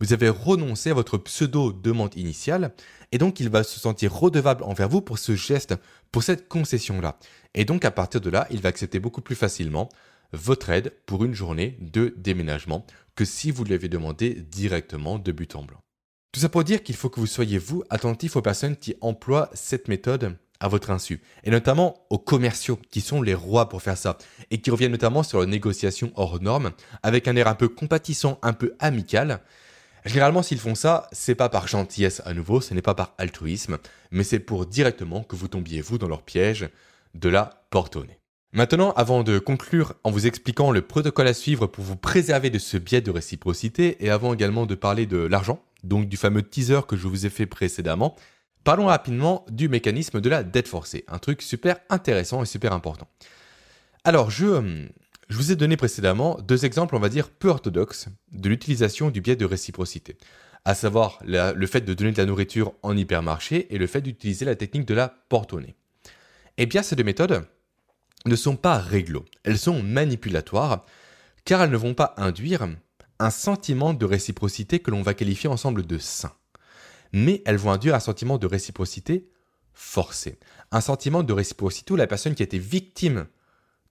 vous 0.00 0.12
avez 0.12 0.28
renoncé 0.28 0.90
à 0.90 0.94
votre 0.94 1.18
pseudo-demande 1.18 2.16
initiale, 2.16 2.72
et 3.12 3.18
donc 3.18 3.38
il 3.40 3.50
va 3.50 3.62
se 3.62 3.78
sentir 3.78 4.14
redevable 4.14 4.64
envers 4.64 4.88
vous 4.88 5.02
pour 5.02 5.18
ce 5.18 5.36
geste, 5.36 5.74
pour 6.10 6.22
cette 6.22 6.48
concession-là. 6.48 7.18
Et 7.54 7.64
donc 7.64 7.84
à 7.84 7.90
partir 7.90 8.20
de 8.20 8.30
là, 8.30 8.46
il 8.50 8.60
va 8.60 8.70
accepter 8.70 8.98
beaucoup 8.98 9.20
plus 9.20 9.34
facilement 9.34 9.88
votre 10.32 10.70
aide 10.70 10.92
pour 11.06 11.24
une 11.24 11.34
journée 11.34 11.76
de 11.80 12.14
déménagement 12.16 12.86
que 13.14 13.24
si 13.24 13.50
vous 13.50 13.64
l'avez 13.64 13.88
demandé 13.88 14.34
directement 14.34 15.18
de 15.18 15.32
but 15.32 15.54
en 15.56 15.64
blanc. 15.64 15.80
Tout 16.32 16.40
ça 16.40 16.48
pour 16.48 16.62
dire 16.62 16.82
qu'il 16.82 16.94
faut 16.94 17.10
que 17.10 17.18
vous 17.18 17.26
soyez, 17.26 17.58
vous, 17.58 17.82
attentif 17.90 18.36
aux 18.36 18.42
personnes 18.42 18.76
qui 18.76 18.94
emploient 19.00 19.50
cette 19.52 19.88
méthode 19.88 20.36
à 20.60 20.68
votre 20.68 20.90
insu, 20.90 21.20
et 21.42 21.50
notamment 21.50 22.06
aux 22.10 22.18
commerciaux, 22.18 22.78
qui 22.90 23.00
sont 23.00 23.22
les 23.22 23.34
rois 23.34 23.68
pour 23.68 23.82
faire 23.82 23.96
ça, 23.96 24.18
et 24.50 24.60
qui 24.60 24.70
reviennent 24.70 24.92
notamment 24.92 25.22
sur 25.22 25.40
la 25.40 25.46
négociation 25.46 26.12
hors 26.14 26.40
norme, 26.40 26.70
avec 27.02 27.26
un 27.26 27.34
air 27.34 27.48
un 27.48 27.54
peu 27.54 27.68
compatissant, 27.68 28.38
un 28.42 28.52
peu 28.52 28.74
amical, 28.78 29.40
Généralement, 30.04 30.42
s'ils 30.42 30.58
font 30.58 30.74
ça, 30.74 31.08
c'est 31.12 31.34
pas 31.34 31.48
par 31.48 31.68
gentillesse 31.68 32.22
à 32.24 32.34
nouveau, 32.34 32.60
ce 32.60 32.74
n'est 32.74 32.82
pas 32.82 32.94
par 32.94 33.14
altruisme, 33.18 33.78
mais 34.10 34.24
c'est 34.24 34.38
pour 34.38 34.66
directement 34.66 35.22
que 35.22 35.36
vous 35.36 35.48
tombiez 35.48 35.80
vous 35.80 35.98
dans 35.98 36.08
leur 36.08 36.22
piège 36.22 36.68
de 37.14 37.28
la 37.28 37.64
porte 37.70 37.96
au 37.96 38.04
nez. 38.04 38.18
Maintenant, 38.52 38.92
avant 38.92 39.22
de 39.22 39.38
conclure 39.38 39.94
en 40.02 40.10
vous 40.10 40.26
expliquant 40.26 40.72
le 40.72 40.82
protocole 40.82 41.28
à 41.28 41.34
suivre 41.34 41.66
pour 41.66 41.84
vous 41.84 41.96
préserver 41.96 42.50
de 42.50 42.58
ce 42.58 42.78
biais 42.78 43.00
de 43.00 43.10
réciprocité, 43.10 44.04
et 44.04 44.10
avant 44.10 44.34
également 44.34 44.66
de 44.66 44.74
parler 44.74 45.06
de 45.06 45.18
l'argent, 45.18 45.62
donc 45.84 46.08
du 46.08 46.16
fameux 46.16 46.42
teaser 46.42 46.80
que 46.88 46.96
je 46.96 47.06
vous 47.06 47.26
ai 47.26 47.30
fait 47.30 47.46
précédemment, 47.46 48.16
parlons 48.64 48.86
rapidement 48.86 49.44
du 49.50 49.68
mécanisme 49.68 50.20
de 50.20 50.28
la 50.28 50.42
dette 50.42 50.66
forcée, 50.66 51.04
un 51.06 51.18
truc 51.18 51.42
super 51.42 51.76
intéressant 51.90 52.42
et 52.42 52.46
super 52.46 52.72
important. 52.72 53.06
Alors, 54.02 54.30
je, 54.30 54.46
hum, 54.46 54.88
je 55.30 55.36
vous 55.36 55.52
ai 55.52 55.56
donné 55.56 55.76
précédemment 55.76 56.38
deux 56.42 56.64
exemples, 56.64 56.96
on 56.96 57.00
va 57.00 57.08
dire, 57.08 57.30
peu 57.30 57.48
orthodoxes 57.48 58.08
de 58.32 58.48
l'utilisation 58.48 59.10
du 59.10 59.20
biais 59.20 59.36
de 59.36 59.44
réciprocité, 59.44 60.18
à 60.64 60.74
savoir 60.74 61.20
le 61.22 61.66
fait 61.66 61.82
de 61.82 61.94
donner 61.94 62.10
de 62.10 62.18
la 62.18 62.26
nourriture 62.26 62.74
en 62.82 62.96
hypermarché 62.96 63.72
et 63.72 63.78
le 63.78 63.86
fait 63.86 64.00
d'utiliser 64.00 64.44
la 64.44 64.56
technique 64.56 64.88
de 64.88 64.94
la 64.94 65.08
porte 65.28 65.52
au 65.52 65.60
nez. 65.60 65.76
Eh 66.58 66.66
bien, 66.66 66.82
ces 66.82 66.96
deux 66.96 67.04
méthodes 67.04 67.46
ne 68.26 68.34
sont 68.34 68.56
pas 68.56 68.76
réglo, 68.78 69.24
elles 69.44 69.58
sont 69.58 69.84
manipulatoires, 69.84 70.84
car 71.44 71.62
elles 71.62 71.70
ne 71.70 71.76
vont 71.76 71.94
pas 71.94 72.12
induire 72.16 72.68
un 73.20 73.30
sentiment 73.30 73.94
de 73.94 74.04
réciprocité 74.04 74.80
que 74.80 74.90
l'on 74.90 75.02
va 75.02 75.14
qualifier 75.14 75.48
ensemble 75.48 75.86
de 75.86 75.98
sain. 75.98 76.32
Mais 77.12 77.40
elles 77.46 77.56
vont 77.56 77.70
induire 77.70 77.94
un 77.94 78.00
sentiment 78.00 78.36
de 78.36 78.48
réciprocité 78.48 79.30
forcé. 79.74 80.40
Un 80.72 80.80
sentiment 80.80 81.22
de 81.22 81.32
réciprocité 81.32 81.92
où 81.92 81.96
la 81.96 82.08
personne 82.08 82.34
qui 82.34 82.42
a 82.42 82.44
été 82.44 82.58
victime 82.58 83.26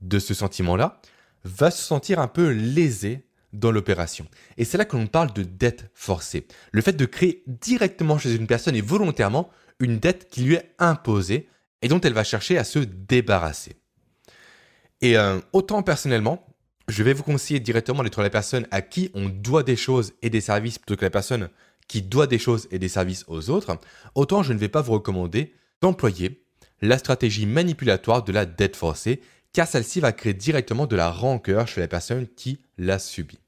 de 0.02 0.20
ce 0.20 0.34
sentiment-là 0.34 1.02
va 1.44 1.72
se 1.72 1.82
sentir 1.82 2.20
un 2.20 2.28
peu 2.28 2.50
lésé 2.50 3.26
dans 3.54 3.72
l'opération. 3.72 4.28
Et 4.58 4.66
c'est 4.66 4.78
là 4.78 4.86
que 4.86 4.96
l'on 4.96 5.08
parle 5.08 5.34
de 5.34 5.44
dette 5.44 5.90
forcée. 5.94 6.48
Le 6.72 6.82
fait 6.82 6.94
de 6.94 7.06
créer 7.06 7.44
directement 7.48 8.18
chez 8.18 8.36
une 8.36 8.48
personne 8.48 8.76
et 8.76 8.82
volontairement 8.82 9.50
une 9.80 9.98
dette 10.00 10.30
qui 10.30 10.44
lui 10.44 10.56
est 10.56 10.76
imposée 10.78 11.50
et 11.82 11.88
dont 11.88 12.02
elle 12.02 12.14
va 12.14 12.24
chercher 12.24 12.58
à 12.58 12.64
se 12.64 12.80
débarrasser. 12.80 13.76
Et 15.02 15.18
euh, 15.18 15.40
autant 15.54 15.82
personnellement, 15.82 16.46
je 16.88 17.04
vais 17.04 17.14
vous 17.14 17.24
conseiller 17.24 17.60
directement 17.60 18.04
d'être 18.04 18.22
la 18.22 18.30
personne 18.30 18.68
à 18.72 18.82
qui 18.82 19.12
on 19.14 19.30
doit 19.30 19.64
des 19.64 19.76
choses 19.76 20.14
et 20.22 20.30
des 20.30 20.42
services 20.42 20.78
plutôt 20.78 20.98
que 20.98 21.06
la 21.06 21.12
personne 21.12 21.50
qui 21.88 22.02
doit 22.02 22.28
des 22.28 22.40
choses 22.40 22.68
et 22.72 22.80
des 22.80 22.90
services 22.90 23.26
aux 23.28 23.50
autres, 23.50 23.78
autant 24.16 24.44
je 24.44 24.54
ne 24.54 24.60
vais 24.60 24.70
pas 24.70 24.82
vous 24.82 24.94
recommander 24.94 25.54
d'employer 25.82 26.44
la 26.82 26.98
stratégie 26.98 27.46
manipulatoire 27.46 28.24
de 28.24 28.32
la 28.32 28.46
dette 28.46 28.76
forcée 28.76 29.22
car 29.54 29.68
celle-ci 29.68 30.00
va 30.00 30.12
créer 30.12 30.34
directement 30.34 30.88
de 30.88 30.96
la 30.96 31.10
rancœur 31.10 31.68
chez 31.68 31.82
la 31.82 31.88
personne 31.88 32.28
qui 32.28 32.60
l'a 32.78 33.00
subi. 33.00 33.40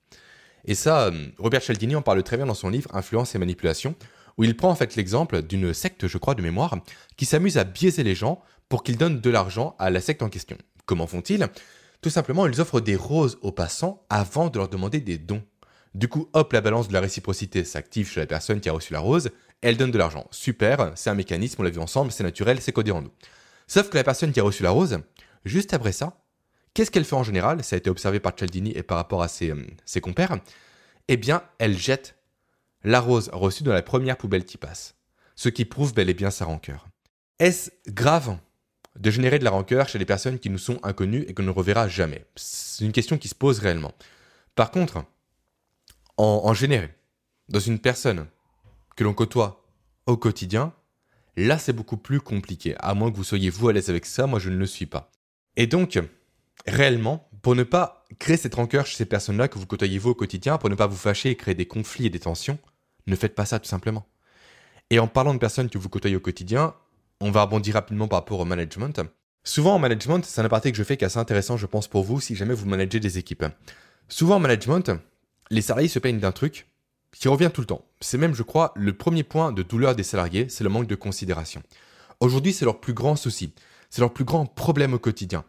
Et 0.65 0.75
ça, 0.75 1.07
euh, 1.07 1.27
Robert 1.37 1.61
Cialdini 1.61 1.95
en 1.95 2.01
parle 2.01 2.23
très 2.23 2.37
bien 2.37 2.45
dans 2.45 2.53
son 2.53 2.69
livre 2.69 2.93
Influence 2.93 3.35
et 3.35 3.39
manipulation, 3.39 3.95
où 4.37 4.43
il 4.43 4.55
prend 4.55 4.69
en 4.69 4.75
fait 4.75 4.95
l'exemple 4.95 5.41
d'une 5.41 5.73
secte, 5.73 6.07
je 6.07 6.17
crois, 6.17 6.35
de 6.35 6.41
mémoire, 6.41 6.77
qui 7.17 7.25
s'amuse 7.25 7.57
à 7.57 7.63
biaiser 7.63 8.03
les 8.03 8.15
gens 8.15 8.41
pour 8.69 8.83
qu'ils 8.83 8.97
donnent 8.97 9.19
de 9.19 9.29
l'argent 9.29 9.75
à 9.79 9.89
la 9.89 10.01
secte 10.01 10.21
en 10.21 10.29
question. 10.29 10.57
Comment 10.85 11.07
font-ils? 11.07 11.47
Tout 12.01 12.09
simplement, 12.09 12.47
ils 12.47 12.61
offrent 12.61 12.81
des 12.81 12.95
roses 12.95 13.37
aux 13.41 13.51
passants 13.51 14.05
avant 14.09 14.49
de 14.49 14.57
leur 14.57 14.69
demander 14.69 14.99
des 14.99 15.17
dons. 15.17 15.43
Du 15.93 16.07
coup, 16.07 16.29
hop, 16.33 16.53
la 16.53 16.61
balance 16.61 16.87
de 16.87 16.93
la 16.93 17.01
réciprocité 17.01 17.63
s'active 17.63 18.09
chez 18.09 18.21
la 18.21 18.25
personne 18.25 18.61
qui 18.61 18.69
a 18.69 18.73
reçu 18.73 18.93
la 18.93 18.99
rose, 18.99 19.29
elle 19.61 19.77
donne 19.77 19.91
de 19.91 19.97
l'argent. 19.97 20.25
Super, 20.31 20.93
c'est 20.95 21.09
un 21.09 21.15
mécanisme, 21.15 21.57
on 21.59 21.63
l'a 21.63 21.69
vu 21.69 21.79
ensemble, 21.79 22.11
c'est 22.11 22.23
naturel, 22.23 22.61
c'est 22.61 22.71
codé 22.71 22.91
en 22.91 23.01
nous. 23.01 23.11
Sauf 23.67 23.89
que 23.89 23.97
la 23.97 24.03
personne 24.03 24.31
qui 24.31 24.39
a 24.39 24.43
reçu 24.43 24.63
la 24.63 24.71
rose, 24.71 24.99
juste 25.45 25.73
après 25.73 25.91
ça, 25.91 26.23
qu'est-ce 26.73 26.91
qu'elle 26.91 27.05
fait 27.05 27.15
en 27.15 27.23
général 27.23 27.63
Ça 27.63 27.75
a 27.75 27.77
été 27.77 27.89
observé 27.89 28.19
par 28.19 28.33
Cialdini 28.35 28.71
et 28.75 28.83
par 28.83 28.97
rapport 28.97 29.21
à 29.21 29.27
ses, 29.27 29.51
euh, 29.51 29.65
ses 29.85 30.01
compères. 30.01 30.37
Eh 31.07 31.17
bien, 31.17 31.43
elle 31.57 31.77
jette 31.77 32.15
la 32.83 32.99
rose 32.99 33.29
reçue 33.33 33.63
dans 33.63 33.73
la 33.73 33.81
première 33.81 34.17
poubelle 34.17 34.45
qui 34.45 34.57
passe. 34.57 34.95
Ce 35.35 35.49
qui 35.49 35.65
prouve 35.65 35.93
bel 35.93 36.09
et 36.09 36.13
bien 36.13 36.31
sa 36.31 36.45
rancœur. 36.45 36.87
Est-ce 37.39 37.71
grave 37.87 38.37
de 38.99 39.09
générer 39.09 39.39
de 39.39 39.43
la 39.43 39.51
rancœur 39.51 39.87
chez 39.87 39.97
les 39.97 40.05
personnes 40.05 40.39
qui 40.39 40.49
nous 40.49 40.57
sont 40.57 40.79
inconnues 40.83 41.25
et 41.27 41.33
qu'on 41.33 41.43
ne 41.43 41.49
reverra 41.49 41.87
jamais? 41.87 42.25
C'est 42.35 42.85
une 42.85 42.91
question 42.91 43.17
qui 43.17 43.27
se 43.27 43.35
pose 43.35 43.59
réellement. 43.59 43.93
Par 44.55 44.71
contre, 44.71 45.05
en, 46.17 46.53
générer 46.53 46.93
dans 47.49 47.59
une 47.59 47.79
personne 47.79 48.27
que 48.95 49.03
l'on 49.03 49.13
côtoie 49.13 49.65
au 50.05 50.17
quotidien, 50.17 50.73
là 51.35 51.57
c'est 51.57 51.73
beaucoup 51.73 51.97
plus 51.97 52.19
compliqué. 52.19 52.75
À 52.79 52.93
moins 52.93 53.11
que 53.11 53.17
vous 53.17 53.23
soyez 53.23 53.49
vous 53.49 53.69
à 53.69 53.73
l'aise 53.73 53.89
avec 53.89 54.05
ça, 54.05 54.27
moi 54.27 54.39
je 54.39 54.49
ne 54.49 54.57
le 54.57 54.65
suis 54.65 54.85
pas. 54.85 55.10
Et 55.57 55.67
donc, 55.67 55.99
réellement, 56.65 57.29
pour 57.41 57.55
ne 57.55 57.63
pas 57.63 58.05
créer 58.19 58.37
cette 58.37 58.55
rancœur 58.55 58.85
chez 58.85 58.97
ces 58.97 59.05
personnes-là 59.05 59.47
que 59.47 59.57
vous 59.57 59.65
côtoyez 59.65 59.97
vous 59.97 60.11
au 60.11 60.15
quotidien, 60.15 60.57
pour 60.57 60.69
ne 60.69 60.75
pas 60.75 60.87
vous 60.87 60.95
fâcher 60.95 61.29
et 61.29 61.35
créer 61.35 61.55
des 61.55 61.67
conflits 61.67 62.05
et 62.05 62.09
des 62.09 62.19
tensions, 62.19 62.59
ne 63.07 63.15
faites 63.15 63.35
pas 63.35 63.45
ça 63.45 63.59
tout 63.59 63.67
simplement. 63.67 64.05
Et 64.89 64.99
en 64.99 65.07
parlant 65.07 65.33
de 65.33 65.39
personnes 65.39 65.69
que 65.69 65.77
vous 65.77 65.89
côtoyez 65.89 66.15
au 66.15 66.19
quotidien, 66.19 66.75
on 67.19 67.31
va 67.31 67.43
rebondir 67.43 67.75
rapidement 67.75 68.07
par 68.07 68.19
rapport 68.19 68.39
au 68.39 68.45
management. 68.45 69.01
Souvent 69.43 69.75
en 69.75 69.79
management, 69.79 70.23
c'est 70.23 70.41
un 70.41 70.45
aparté 70.45 70.71
que 70.71 70.77
je 70.77 70.83
fais 70.83 70.97
qui 70.97 71.03
est 71.03 71.07
assez 71.07 71.17
intéressant, 71.17 71.57
je 71.57 71.65
pense, 71.65 71.87
pour 71.87 72.03
vous 72.03 72.21
si 72.21 72.35
jamais 72.35 72.53
vous 72.53 72.67
managez 72.67 72.99
des 72.99 73.17
équipes. 73.17 73.45
Souvent 74.07 74.35
en 74.35 74.39
management, 74.39 74.91
les 75.49 75.61
salariés 75.61 75.87
se 75.87 75.99
plaignent 75.99 76.19
d'un 76.19 76.31
truc 76.31 76.67
qui 77.11 77.27
revient 77.27 77.49
tout 77.53 77.61
le 77.61 77.67
temps. 77.67 77.85
C'est 77.99 78.17
même, 78.17 78.35
je 78.35 78.43
crois, 78.43 78.71
le 78.75 78.93
premier 78.93 79.23
point 79.23 79.51
de 79.51 79.63
douleur 79.63 79.95
des 79.95 80.03
salariés, 80.03 80.47
c'est 80.49 80.63
le 80.63 80.69
manque 80.69 80.87
de 80.87 80.95
considération. 80.95 81.63
Aujourd'hui, 82.19 82.53
c'est 82.53 82.65
leur 82.65 82.79
plus 82.79 82.93
grand 82.93 83.15
souci. 83.15 83.53
C'est 83.91 84.01
leur 84.01 84.13
plus 84.13 84.23
grand 84.23 84.45
problème 84.45 84.93
au 84.93 84.99
quotidien. 84.99 85.43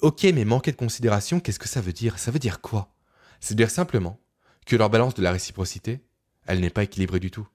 Ok, 0.00 0.22
mais 0.24 0.46
manquer 0.46 0.72
de 0.72 0.76
considération, 0.76 1.40
qu'est-ce 1.40 1.58
que 1.58 1.68
ça 1.68 1.82
veut 1.82 1.92
dire? 1.92 2.18
Ça 2.18 2.30
veut 2.30 2.38
dire 2.38 2.62
quoi? 2.62 2.92
C'est 3.38 3.54
dire 3.54 3.70
simplement 3.70 4.18
que 4.64 4.76
leur 4.76 4.88
balance 4.88 5.14
de 5.14 5.22
la 5.22 5.30
réciprocité, 5.30 6.00
elle 6.46 6.60
n'est 6.60 6.70
pas 6.70 6.84
équilibrée 6.84 7.20
du 7.20 7.30
tout. 7.30 7.46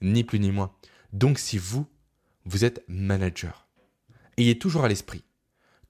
Ni 0.00 0.24
plus 0.24 0.40
ni 0.40 0.50
moins. 0.50 0.74
Donc 1.12 1.38
si 1.38 1.58
vous, 1.58 1.86
vous 2.44 2.64
êtes 2.64 2.82
manager, 2.88 3.68
ayez 4.36 4.58
toujours 4.58 4.84
à 4.84 4.88
l'esprit 4.88 5.22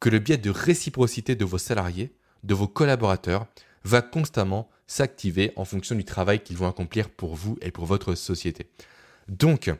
que 0.00 0.10
le 0.10 0.18
biais 0.18 0.36
de 0.36 0.50
réciprocité 0.50 1.34
de 1.34 1.44
vos 1.46 1.58
salariés, 1.58 2.14
de 2.42 2.54
vos 2.54 2.68
collaborateurs, 2.68 3.46
va 3.84 4.02
constamment 4.02 4.68
s'activer 4.86 5.52
en 5.56 5.64
fonction 5.64 5.94
du 5.94 6.04
travail 6.04 6.42
qu'ils 6.42 6.58
vont 6.58 6.68
accomplir 6.68 7.08
pour 7.08 7.36
vous 7.36 7.56
et 7.62 7.70
pour 7.70 7.86
votre 7.86 8.14
société. 8.14 8.70
Donc, 9.28 9.72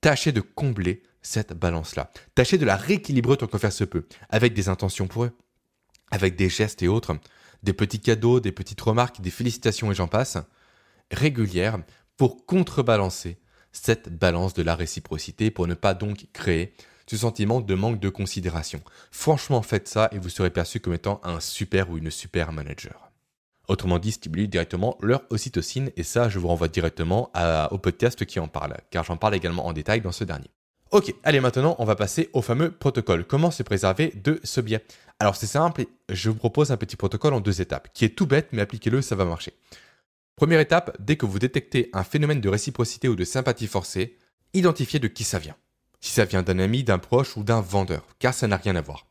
tâchez 0.00 0.30
de 0.30 0.40
combler 0.40 1.02
cette 1.22 1.52
balance-là. 1.52 2.10
Tâchez 2.34 2.58
de 2.58 2.64
la 2.64 2.76
rééquilibrer 2.76 3.36
tant 3.36 3.46
que 3.46 3.58
faire 3.58 3.72
se 3.72 3.84
peut, 3.84 4.06
avec 4.28 4.54
des 4.54 4.68
intentions 4.68 5.06
pour 5.06 5.24
eux, 5.24 5.36
avec 6.10 6.36
des 6.36 6.48
gestes 6.48 6.82
et 6.82 6.88
autres, 6.88 7.16
des 7.62 7.72
petits 7.72 8.00
cadeaux, 8.00 8.40
des 8.40 8.52
petites 8.52 8.80
remarques, 8.80 9.20
des 9.20 9.30
félicitations 9.30 9.90
et 9.92 9.94
j'en 9.94 10.08
passe, 10.08 10.38
régulières 11.10 11.78
pour 12.16 12.46
contrebalancer 12.46 13.38
cette 13.72 14.08
balance 14.08 14.54
de 14.54 14.62
la 14.62 14.74
réciprocité 14.74 15.50
pour 15.50 15.66
ne 15.66 15.74
pas 15.74 15.94
donc 15.94 16.26
créer 16.32 16.74
ce 17.06 17.16
sentiment 17.16 17.60
de 17.60 17.74
manque 17.74 18.00
de 18.00 18.08
considération. 18.08 18.82
Franchement, 19.10 19.62
faites 19.62 19.88
ça 19.88 20.08
et 20.12 20.18
vous 20.18 20.28
serez 20.28 20.50
perçu 20.50 20.80
comme 20.80 20.94
étant 20.94 21.20
un 21.24 21.40
super 21.40 21.90
ou 21.90 21.98
une 21.98 22.10
super 22.10 22.52
manager. 22.52 23.10
Autrement 23.68 23.98
dit, 23.98 24.12
stimulez 24.12 24.46
directement 24.48 24.96
leur 25.00 25.22
ocytocine 25.30 25.90
et 25.96 26.02
ça, 26.02 26.28
je 26.28 26.38
vous 26.38 26.48
renvoie 26.48 26.68
directement 26.68 27.30
au 27.70 27.78
podcast 27.78 28.24
qui 28.24 28.40
en 28.40 28.48
parle, 28.48 28.76
car 28.90 29.04
j'en 29.04 29.16
parle 29.16 29.34
également 29.34 29.66
en 29.66 29.72
détail 29.72 30.00
dans 30.00 30.12
ce 30.12 30.24
dernier. 30.24 30.50
Ok, 30.92 31.14
allez 31.22 31.38
maintenant 31.38 31.76
on 31.78 31.84
va 31.84 31.94
passer 31.94 32.30
au 32.32 32.42
fameux 32.42 32.72
protocole. 32.72 33.24
Comment 33.24 33.52
se 33.52 33.62
préserver 33.62 34.12
de 34.24 34.40
ce 34.42 34.60
biais? 34.60 34.84
Alors 35.20 35.36
c'est 35.36 35.46
simple, 35.46 35.84
je 36.08 36.30
vous 36.30 36.36
propose 36.36 36.72
un 36.72 36.76
petit 36.76 36.96
protocole 36.96 37.34
en 37.34 37.40
deux 37.40 37.60
étapes, 37.60 37.90
qui 37.94 38.04
est 38.04 38.16
tout 38.16 38.26
bête, 38.26 38.48
mais 38.50 38.62
appliquez-le, 38.62 39.00
ça 39.00 39.14
va 39.14 39.24
marcher. 39.24 39.52
Première 40.34 40.58
étape, 40.58 40.96
dès 40.98 41.16
que 41.16 41.26
vous 41.26 41.38
détectez 41.38 41.90
un 41.92 42.02
phénomène 42.02 42.40
de 42.40 42.48
réciprocité 42.48 43.08
ou 43.08 43.14
de 43.14 43.24
sympathie 43.24 43.68
forcée, 43.68 44.16
identifiez 44.52 44.98
de 44.98 45.06
qui 45.06 45.22
ça 45.22 45.38
vient. 45.38 45.54
Si 46.00 46.10
ça 46.10 46.24
vient 46.24 46.42
d'un 46.42 46.58
ami, 46.58 46.82
d'un 46.82 46.98
proche 46.98 47.36
ou 47.36 47.44
d'un 47.44 47.60
vendeur, 47.60 48.06
car 48.18 48.34
ça 48.34 48.48
n'a 48.48 48.56
rien 48.56 48.74
à 48.74 48.80
voir. 48.80 49.06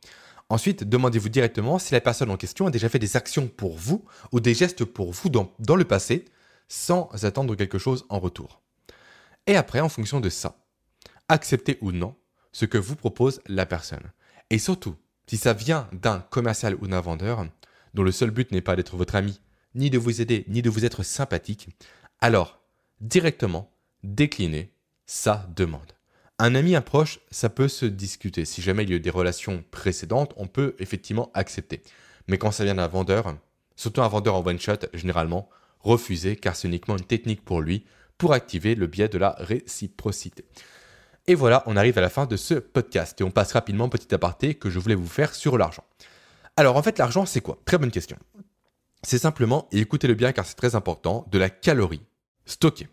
Ensuite, 0.50 0.84
demandez-vous 0.84 1.28
directement 1.28 1.78
si 1.78 1.94
la 1.94 2.00
personne 2.02 2.30
en 2.30 2.36
question 2.36 2.66
a 2.66 2.70
déjà 2.70 2.90
fait 2.90 2.98
des 2.98 3.16
actions 3.16 3.46
pour 3.46 3.78
vous 3.78 4.04
ou 4.32 4.40
des 4.40 4.52
gestes 4.52 4.84
pour 4.84 5.12
vous 5.12 5.30
dans, 5.30 5.76
le 5.76 5.84
passé 5.84 6.26
sans 6.68 7.08
attendre 7.22 7.54
quelque 7.54 7.78
chose 7.78 8.04
en 8.10 8.18
retour. 8.18 8.60
Et 9.46 9.56
après, 9.56 9.80
en 9.80 9.88
fonction 9.88 10.20
de 10.20 10.28
ça, 10.28 10.59
acceptez 11.30 11.78
ou 11.80 11.92
non 11.92 12.16
ce 12.52 12.66
que 12.66 12.78
vous 12.78 12.96
propose 12.96 13.40
la 13.46 13.64
personne. 13.64 14.12
Et 14.50 14.58
surtout, 14.58 14.96
si 15.26 15.36
ça 15.36 15.52
vient 15.52 15.88
d'un 15.92 16.18
commercial 16.18 16.76
ou 16.80 16.88
d'un 16.88 17.00
vendeur, 17.00 17.46
dont 17.94 18.02
le 18.02 18.12
seul 18.12 18.30
but 18.30 18.50
n'est 18.50 18.60
pas 18.60 18.76
d'être 18.76 18.96
votre 18.96 19.14
ami, 19.14 19.40
ni 19.74 19.88
de 19.90 19.98
vous 19.98 20.20
aider, 20.20 20.44
ni 20.48 20.60
de 20.60 20.68
vous 20.68 20.84
être 20.84 21.04
sympathique, 21.04 21.68
alors 22.20 22.60
directement 23.00 23.72
déclinez 24.02 24.72
sa 25.06 25.48
demande. 25.54 25.92
Un 26.40 26.54
ami, 26.54 26.74
un 26.74 26.80
proche, 26.80 27.20
ça 27.30 27.48
peut 27.48 27.68
se 27.68 27.86
discuter. 27.86 28.44
Si 28.44 28.62
jamais 28.62 28.82
il 28.82 28.90
y 28.90 28.92
a 28.94 28.96
eu 28.96 29.00
des 29.00 29.10
relations 29.10 29.62
précédentes, 29.70 30.32
on 30.36 30.46
peut 30.46 30.74
effectivement 30.78 31.30
accepter. 31.34 31.82
Mais 32.26 32.38
quand 32.38 32.50
ça 32.50 32.64
vient 32.64 32.74
d'un 32.74 32.88
vendeur, 32.88 33.36
surtout 33.76 34.02
un 34.02 34.08
vendeur 34.08 34.34
en 34.34 34.44
one-shot, 34.44 34.86
généralement, 34.94 35.48
refusez 35.80 36.36
car 36.36 36.56
c'est 36.56 36.66
uniquement 36.66 36.96
une 36.96 37.04
technique 37.04 37.44
pour 37.44 37.60
lui 37.60 37.84
pour 38.18 38.32
activer 38.32 38.74
le 38.74 38.86
biais 38.86 39.08
de 39.08 39.18
la 39.18 39.36
réciprocité. 39.38 40.44
Et 41.30 41.36
voilà, 41.36 41.62
on 41.66 41.76
arrive 41.76 41.96
à 41.96 42.00
la 42.00 42.10
fin 42.10 42.26
de 42.26 42.36
ce 42.36 42.54
podcast 42.54 43.20
et 43.20 43.22
on 43.22 43.30
passe 43.30 43.52
rapidement 43.52 43.88
petit 43.88 44.12
aparté 44.12 44.56
que 44.56 44.68
je 44.68 44.80
voulais 44.80 44.96
vous 44.96 45.06
faire 45.06 45.32
sur 45.32 45.58
l'argent. 45.58 45.84
Alors 46.56 46.76
en 46.76 46.82
fait, 46.82 46.98
l'argent, 46.98 47.24
c'est 47.24 47.40
quoi? 47.40 47.56
Très 47.64 47.78
bonne 47.78 47.92
question. 47.92 48.16
C'est 49.04 49.16
simplement, 49.16 49.68
et 49.70 49.78
écoutez-le 49.78 50.14
bien 50.14 50.32
car 50.32 50.44
c'est 50.44 50.56
très 50.56 50.74
important, 50.74 51.28
de 51.30 51.38
la 51.38 51.48
calorie 51.48 52.02
stockée. 52.46 52.88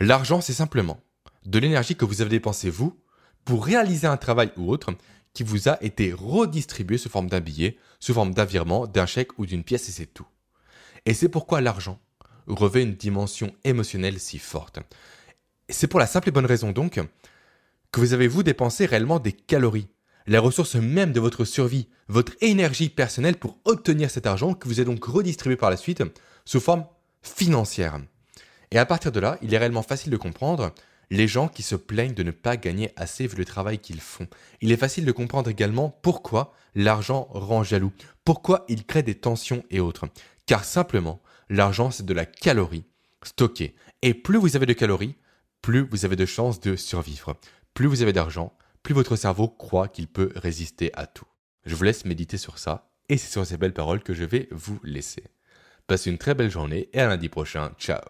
L'argent, 0.00 0.40
c'est 0.40 0.54
simplement 0.54 0.98
de 1.46 1.60
l'énergie 1.60 1.94
que 1.94 2.04
vous 2.04 2.20
avez 2.20 2.30
dépensée 2.30 2.68
vous 2.68 2.98
pour 3.44 3.64
réaliser 3.64 4.08
un 4.08 4.16
travail 4.16 4.50
ou 4.56 4.72
autre 4.72 4.90
qui 5.32 5.44
vous 5.44 5.68
a 5.68 5.80
été 5.80 6.12
redistribué 6.12 6.98
sous 6.98 7.08
forme 7.08 7.28
d'un 7.28 7.38
billet, 7.38 7.78
sous 8.00 8.12
forme 8.12 8.34
d'un 8.34 8.44
virement, 8.44 8.88
d'un 8.88 9.06
chèque 9.06 9.38
ou 9.38 9.46
d'une 9.46 9.62
pièce 9.62 9.88
et 9.88 9.92
c'est 9.92 10.06
tout. 10.06 10.26
Et 11.06 11.14
c'est 11.14 11.28
pourquoi 11.28 11.60
l'argent 11.60 12.00
revêt 12.48 12.82
une 12.82 12.96
dimension 12.96 13.54
émotionnelle 13.62 14.18
si 14.18 14.40
forte. 14.40 14.80
C'est 15.68 15.86
pour 15.86 16.00
la 16.00 16.08
simple 16.08 16.30
et 16.30 16.32
bonne 16.32 16.44
raison 16.44 16.72
donc 16.72 17.00
que 17.92 18.00
vous 18.00 18.12
avez 18.12 18.28
vous 18.28 18.42
dépensé 18.42 18.86
réellement 18.86 19.18
des 19.18 19.32
calories, 19.32 19.88
la 20.26 20.40
ressource 20.40 20.74
même 20.76 21.12
de 21.12 21.20
votre 21.20 21.44
survie, 21.44 21.88
votre 22.08 22.34
énergie 22.40 22.90
personnelle 22.90 23.36
pour 23.36 23.58
obtenir 23.64 24.10
cet 24.10 24.26
argent 24.26 24.54
que 24.54 24.68
vous 24.68 24.78
avez 24.78 24.84
donc 24.84 25.04
redistribué 25.04 25.56
par 25.56 25.70
la 25.70 25.76
suite 25.76 26.02
sous 26.44 26.60
forme 26.60 26.86
financière. 27.22 27.98
Et 28.70 28.78
à 28.78 28.86
partir 28.86 29.12
de 29.12 29.20
là, 29.20 29.38
il 29.40 29.54
est 29.54 29.58
réellement 29.58 29.82
facile 29.82 30.12
de 30.12 30.16
comprendre 30.16 30.72
les 31.10 31.26
gens 31.26 31.48
qui 31.48 31.62
se 31.62 31.74
plaignent 31.74 32.12
de 32.12 32.22
ne 32.22 32.30
pas 32.30 32.58
gagner 32.58 32.92
assez 32.96 33.26
vu 33.26 33.36
le 33.36 33.46
travail 33.46 33.78
qu'ils 33.78 34.00
font. 34.00 34.28
Il 34.60 34.72
est 34.72 34.76
facile 34.76 35.06
de 35.06 35.12
comprendre 35.12 35.48
également 35.48 35.98
pourquoi 36.02 36.52
l'argent 36.74 37.28
rend 37.30 37.62
jaloux, 37.62 37.92
pourquoi 38.24 38.66
il 38.68 38.84
crée 38.84 39.02
des 39.02 39.14
tensions 39.14 39.64
et 39.70 39.80
autres. 39.80 40.06
Car 40.44 40.64
simplement, 40.64 41.22
l'argent 41.48 41.90
c'est 41.90 42.04
de 42.04 42.12
la 42.12 42.26
calorie 42.26 42.84
stockée. 43.22 43.74
Et 44.02 44.14
plus 44.14 44.38
vous 44.38 44.56
avez 44.56 44.66
de 44.66 44.74
calories, 44.74 45.16
plus 45.62 45.86
vous 45.90 46.04
avez 46.04 46.16
de 46.16 46.26
chances 46.26 46.60
de 46.60 46.76
survivre. 46.76 47.36
Plus 47.78 47.86
vous 47.86 48.02
avez 48.02 48.12
d'argent, 48.12 48.52
plus 48.82 48.92
votre 48.92 49.14
cerveau 49.14 49.46
croit 49.46 49.86
qu'il 49.86 50.08
peut 50.08 50.32
résister 50.34 50.90
à 50.94 51.06
tout. 51.06 51.28
Je 51.64 51.76
vous 51.76 51.84
laisse 51.84 52.04
méditer 52.04 52.36
sur 52.36 52.58
ça, 52.58 52.90
et 53.08 53.16
c'est 53.16 53.30
sur 53.30 53.46
ces 53.46 53.56
belles 53.56 53.72
paroles 53.72 54.02
que 54.02 54.14
je 54.14 54.24
vais 54.24 54.48
vous 54.50 54.80
laisser. 54.82 55.22
Passez 55.86 56.10
une 56.10 56.18
très 56.18 56.34
belle 56.34 56.50
journée 56.50 56.88
et 56.92 56.98
à 56.98 57.06
lundi 57.06 57.28
prochain. 57.28 57.70
Ciao 57.78 58.00